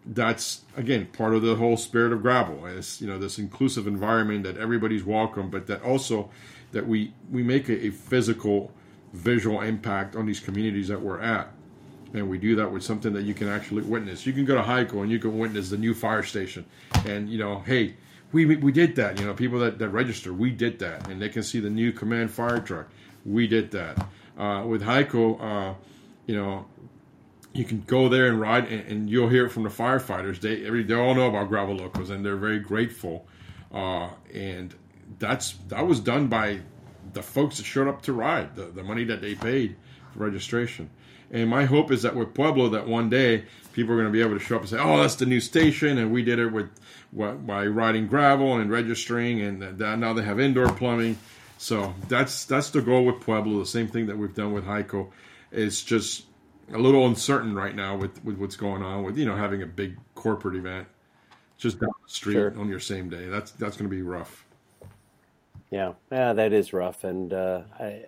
[0.06, 2.66] that's again part of the whole spirit of gravel.
[2.66, 6.30] It's you know this inclusive environment that everybody's welcome, but that also
[6.72, 8.72] that we we make a, a physical,
[9.12, 11.52] visual impact on these communities that we're at,
[12.14, 14.26] and we do that with something that you can actually witness.
[14.26, 16.64] You can go to Hico and you can witness the new fire station,
[17.06, 17.96] and you know, hey,
[18.32, 19.18] we we did that.
[19.18, 21.92] You know, people that, that register, we did that, and they can see the new
[21.92, 22.88] command fire truck.
[23.24, 24.06] We did that
[24.38, 25.40] uh, with Hico.
[25.40, 25.74] Uh,
[26.26, 26.66] you know,
[27.52, 30.40] you can go there and ride, and, and, you'll hear it from the firefighters.
[30.40, 33.26] They every they all know about gravel locos, and they're very grateful.
[33.72, 34.74] Uh, and
[35.18, 36.60] that's that was done by
[37.12, 39.76] the folks that showed up to ride, the, the money that they paid
[40.12, 40.88] for registration.
[41.32, 44.20] And my hope is that with Pueblo, that one day people are going to be
[44.20, 46.52] able to show up and say, "Oh, that's the new station," and we did it
[46.52, 46.68] with
[47.12, 51.18] by riding gravel and registering, and now they have indoor plumbing.
[51.58, 53.58] So that's that's the goal with Pueblo.
[53.58, 55.10] The same thing that we've done with Hico.
[55.50, 56.26] It's just
[56.72, 59.66] a little uncertain right now with, with what's going on with you know having a
[59.66, 60.86] big corporate event
[61.58, 62.58] just down the street sure.
[62.58, 63.28] on your same day.
[63.28, 64.44] That's that's going to be rough.
[65.70, 68.04] Yeah, yeah, that is rough, and uh, I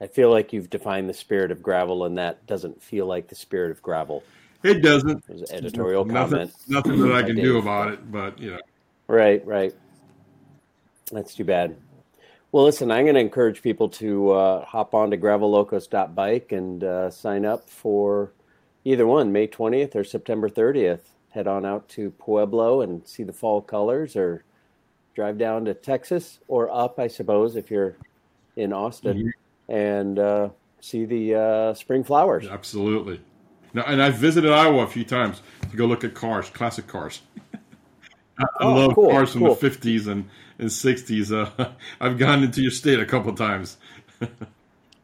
[0.00, 3.34] I feel like you've defined the spirit of gravel, and that doesn't feel like the
[3.34, 4.22] spirit of gravel.
[4.62, 5.26] It doesn't.
[5.26, 6.54] There's an editorial nothing, comment.
[6.68, 8.60] Nothing that I can do about it, but you know.
[9.06, 9.74] Right, right.
[11.10, 11.76] That's too bad.
[12.50, 17.10] Well, listen, I'm going to encourage people to uh, hop on to gravellocos.bike and uh,
[17.10, 18.32] sign up for
[18.84, 21.00] either one, May 20th or September 30th.
[21.30, 24.44] Head on out to Pueblo and see the fall colors, or
[25.14, 27.96] drive down to Texas or up, I suppose, if you're
[28.56, 29.28] in Austin, mm-hmm.
[29.68, 30.48] And uh,
[30.80, 32.46] see the uh, spring flowers.
[32.46, 33.20] Absolutely.
[33.74, 37.20] Now, and I've visited Iowa a few times to go look at cars, classic cars.
[38.38, 39.54] I, oh, love cool, cars from cool.
[39.54, 41.32] the 50s and, and 60s.
[41.32, 43.76] Uh, I've gone into your state a couple times.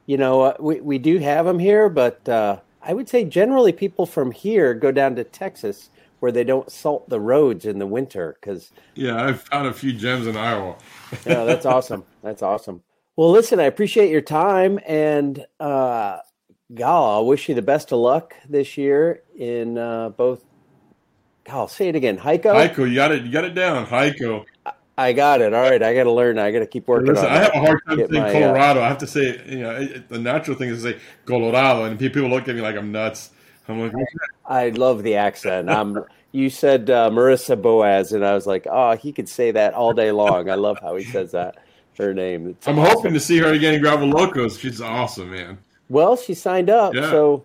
[0.06, 3.72] you know, uh, we, we do have them here, but uh, I would say generally
[3.72, 5.90] people from here go down to Texas
[6.20, 8.36] where they don't salt the roads in the winter.
[8.40, 10.76] Cause, yeah, I've found a few gems in Iowa.
[11.26, 12.04] yeah, that's awesome.
[12.22, 12.82] That's awesome.
[13.16, 14.80] Well, listen, I appreciate your time.
[14.86, 16.18] And uh,
[16.74, 20.44] Gal, I wish you the best of luck this year in uh, both.
[21.44, 22.18] Gal, say it again.
[22.18, 22.54] Hico.
[22.54, 23.22] Hico, you got it.
[23.22, 23.86] You got it down.
[23.86, 24.44] Hico.
[24.96, 25.52] I got it.
[25.52, 26.38] All right, I got to learn.
[26.38, 27.12] I got to keep working.
[27.12, 28.80] Listen, I have a hard time saying my, uh, Colorado.
[28.80, 31.84] Uh, I have to say, you know, it, the natural thing is to say Colorado,
[31.84, 33.30] and people look at me like I'm nuts.
[33.68, 33.92] I'm like,
[34.46, 35.68] I love the accent.
[35.70, 36.04] I'm.
[36.32, 39.92] You said uh, Marissa Boaz, and I was like, oh, he could say that all
[39.92, 40.50] day long.
[40.50, 41.58] I love how he says that.
[41.98, 42.48] Her name.
[42.50, 42.96] It's I'm awesome.
[42.96, 44.58] hoping to see her again in Gravel Locos.
[44.58, 45.58] She's awesome, man.
[45.88, 47.10] Well, she signed up, yeah.
[47.10, 47.44] so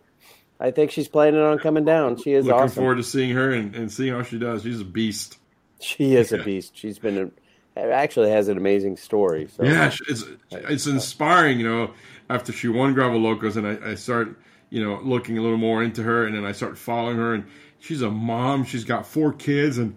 [0.60, 2.18] I think she's planning on coming down.
[2.18, 2.76] She is looking awesome.
[2.76, 4.64] forward to seeing her and, and seeing how she does.
[4.64, 5.38] She's a beast.
[5.80, 6.40] She is yeah.
[6.40, 6.76] a beast.
[6.76, 7.32] She's been
[7.78, 9.48] a, actually has an amazing story.
[9.56, 9.64] So.
[9.64, 11.60] Yeah, it's it's uh, inspiring.
[11.60, 11.94] You know,
[12.30, 14.40] after she won Gravel Locos, and I, I start
[14.70, 17.46] you know looking a little more into her, and then I start following her, and
[17.80, 18.66] she's a mom.
[18.66, 19.96] She's got four kids, and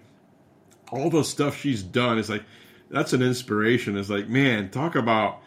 [0.90, 2.44] all the stuff she's done is like
[2.92, 3.96] that's an inspiration.
[3.96, 5.42] It's like man, talk about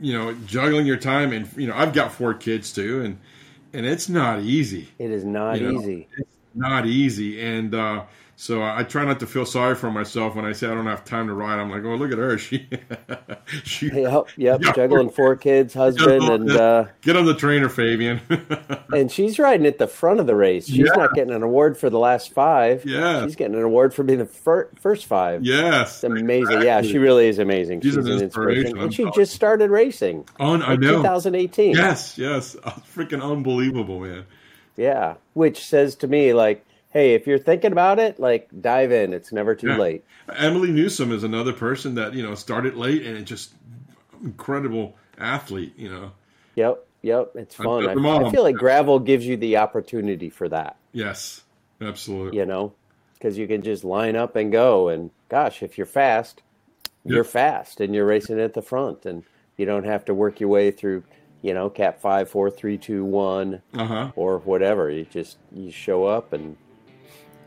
[0.00, 3.18] you know, juggling your time and you know, I've got four kids too, and
[3.72, 4.88] and it's not easy.
[4.98, 5.80] It is not you know?
[5.80, 6.08] easy.
[6.16, 8.04] It's not easy, and uh,
[8.38, 11.06] so I try not to feel sorry for myself when I say I don't have
[11.06, 11.58] time to ride.
[11.58, 12.36] I'm like, oh, look at her.
[12.46, 12.68] She,
[13.64, 18.20] she yep, yep, juggling four kids, husband, and uh, get on the trainer, Fabian.
[18.92, 20.66] and she's riding at the front of the race.
[20.66, 20.96] She's yeah.
[20.96, 22.84] not getting an award for the last five.
[22.84, 25.44] Yeah, she's getting an award for being the fir- first five.
[25.44, 26.42] Yes, it's amazing.
[26.42, 26.66] Exactly.
[26.66, 27.80] Yeah, she really is amazing.
[27.80, 28.78] She's, she's an, inspiration, inspiration.
[28.78, 30.28] and she just started racing.
[30.38, 31.74] On, I know, 2018.
[31.74, 32.56] Yes, yes,
[32.94, 34.26] freaking unbelievable, man.
[34.76, 36.66] Yeah, which says to me like
[36.96, 39.12] hey, if you're thinking about it, like dive in.
[39.12, 39.76] It's never too Yeah.
[39.76, 40.04] late.
[40.34, 43.52] Emily Newsom is another person that you know started late and it just
[44.24, 45.74] incredible athlete.
[45.76, 46.12] You know,
[46.54, 47.32] Yep, yep.
[47.34, 47.84] It's fun.
[47.86, 48.24] put I.
[48.26, 50.76] I feel like gravel gives you the opportunity for that.
[50.92, 51.42] yes,
[51.82, 52.38] absolutely.
[52.38, 52.72] You know,
[53.14, 54.88] because you can just line up and go.
[54.88, 56.40] And gosh, if you're fast,
[57.04, 59.22] you're fast, and you're racing at the front, and
[59.58, 61.04] you don't have to work your way through.
[61.42, 64.12] You know, cap five, four, three, two, one, Uh huh.
[64.16, 64.90] or whatever.
[64.90, 66.56] You just you show up and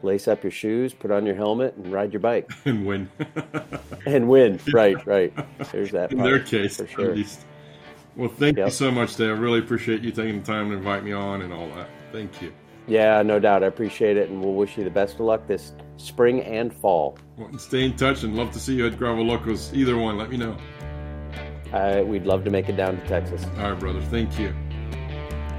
[0.04, 3.10] lace up your shoes, put on your helmet, and ride your bike And win.
[4.06, 4.60] and win.
[4.74, 5.34] Right, right.
[5.72, 6.12] There's that.
[6.12, 7.12] In their case, for sure.
[7.12, 7.42] at least.
[8.16, 9.30] Well, thank you so much, Dave.
[9.30, 11.90] I really appreciate you taking the time to invite me on and all that.
[12.12, 12.52] Thank you.
[12.88, 13.64] Yeah, no doubt.
[13.64, 17.18] I appreciate it, and we'll wish you the best of luck this spring and fall.
[17.38, 19.72] Well, stay in touch and love to see you at Gravel Locos.
[19.74, 20.58] Either one, let me know.
[21.72, 23.46] Uh, we'd love to make it down to Texas.
[23.58, 24.02] All right, brother.
[24.02, 24.54] Thank you.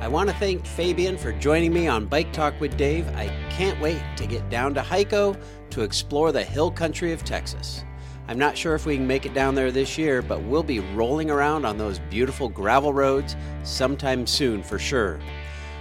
[0.00, 3.06] I want to thank Fabian for joining me on Bike Talk with Dave.
[3.16, 5.38] I can't wait to get down to Hico
[5.68, 7.84] to explore the hill country of Texas.
[8.26, 10.80] I'm not sure if we can make it down there this year, but we'll be
[10.80, 15.20] rolling around on those beautiful gravel roads sometime soon for sure.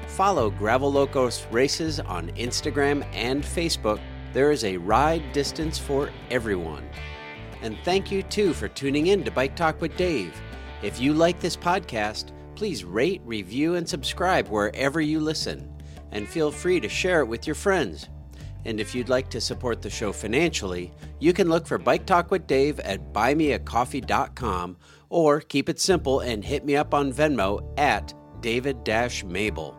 [0.08, 4.02] Follow Gravel Locos Races on Instagram and Facebook.
[4.34, 6.90] There is a ride distance for everyone.
[7.62, 10.34] And thank you too for tuning in to Bike Talk with Dave.
[10.84, 15.74] If you like this podcast, please rate, review, and subscribe wherever you listen.
[16.12, 18.10] And feel free to share it with your friends.
[18.66, 22.32] And if you'd like to support the show financially, you can look for Bike Talk
[22.32, 24.76] with Dave at buymeacoffee.com
[25.08, 28.86] or keep it simple and hit me up on Venmo at David
[29.26, 29.78] Mable.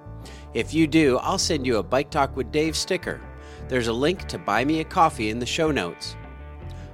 [0.54, 3.20] If you do, I'll send you a Bike Talk with Dave sticker.
[3.68, 6.16] There's a link to buy me a coffee in the show notes.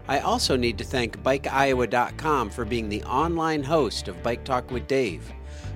[0.08, 4.88] I also need to thank BikeIowa.com for being the online host of Bike Talk with
[4.88, 5.32] Dave.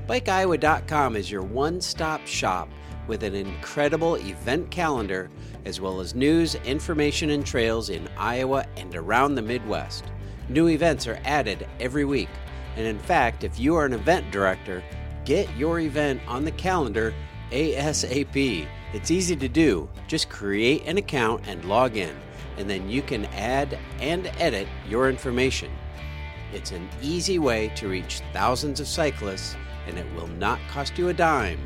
[0.09, 2.69] BikeIowa.com is your one stop shop
[3.07, 5.31] with an incredible event calendar
[5.65, 10.05] as well as news, information, and trails in Iowa and around the Midwest.
[10.49, 12.29] New events are added every week.
[12.77, 14.83] And in fact, if you are an event director,
[15.25, 17.15] get your event on the calendar
[17.51, 18.67] ASAP.
[18.93, 19.89] It's easy to do.
[20.09, 22.17] Just create an account and log in,
[22.57, 25.71] and then you can add and edit your information.
[26.53, 31.09] It's an easy way to reach thousands of cyclists, and it will not cost you
[31.09, 31.61] a dime.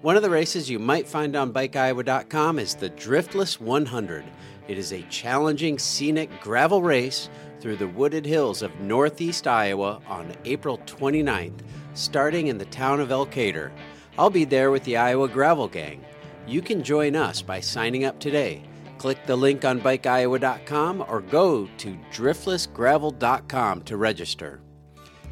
[0.00, 4.24] One of the races you might find on BikeIowa.com is the Driftless 100.
[4.68, 7.28] It is a challenging scenic gravel race
[7.60, 11.60] through the wooded hills of northeast Iowa on April 29th,
[11.94, 13.72] starting in the town of Elkader.
[14.16, 16.04] I'll be there with the Iowa Gravel Gang.
[16.46, 18.62] You can join us by signing up today.
[18.98, 24.60] Click the link on BikeIowa.com or go to driftlessgravel.com to register.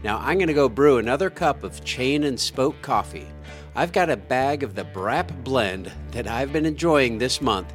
[0.04, 3.26] Now I'm going to go brew another cup of chain and spoke coffee.
[3.74, 7.72] I've got a bag of the Brap blend that I've been enjoying this month.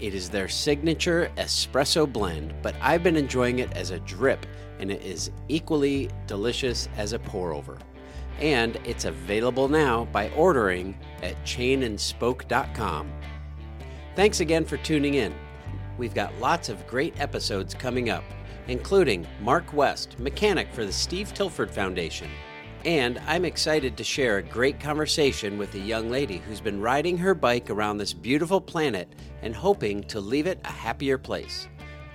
[0.00, 4.46] It is their signature espresso blend, but I've been enjoying it as a drip,
[4.78, 7.78] and it is equally delicious as a pour over.
[8.40, 13.12] And it's available now by ordering at chainandspoke.com.
[14.14, 15.34] Thanks again for tuning in.
[15.96, 18.24] We've got lots of great episodes coming up,
[18.68, 22.28] including Mark West, mechanic for the Steve Tilford Foundation.
[22.84, 27.16] And I'm excited to share a great conversation with a young lady who's been riding
[27.16, 29.10] her bike around this beautiful planet
[29.40, 31.68] and hoping to leave it a happier place.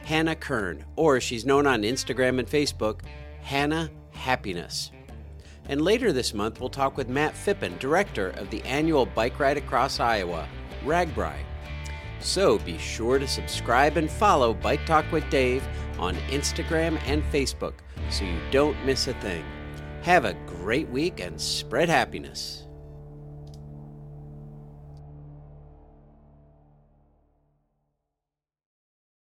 [0.04, 3.02] Hannah Kern, or she's known on Instagram and Facebook,
[3.42, 4.92] Hannah Happiness.
[5.68, 9.58] And later this month, we'll talk with Matt Phippen, director of the annual Bike Ride
[9.58, 10.48] Across Iowa,
[10.86, 11.38] RAGBRAI.
[12.20, 15.68] So be sure to subscribe and follow Bike Talk with Dave
[16.00, 17.74] on Instagram and Facebook
[18.10, 19.44] so you don't miss a thing.
[20.02, 22.67] Have a great week and spread happiness.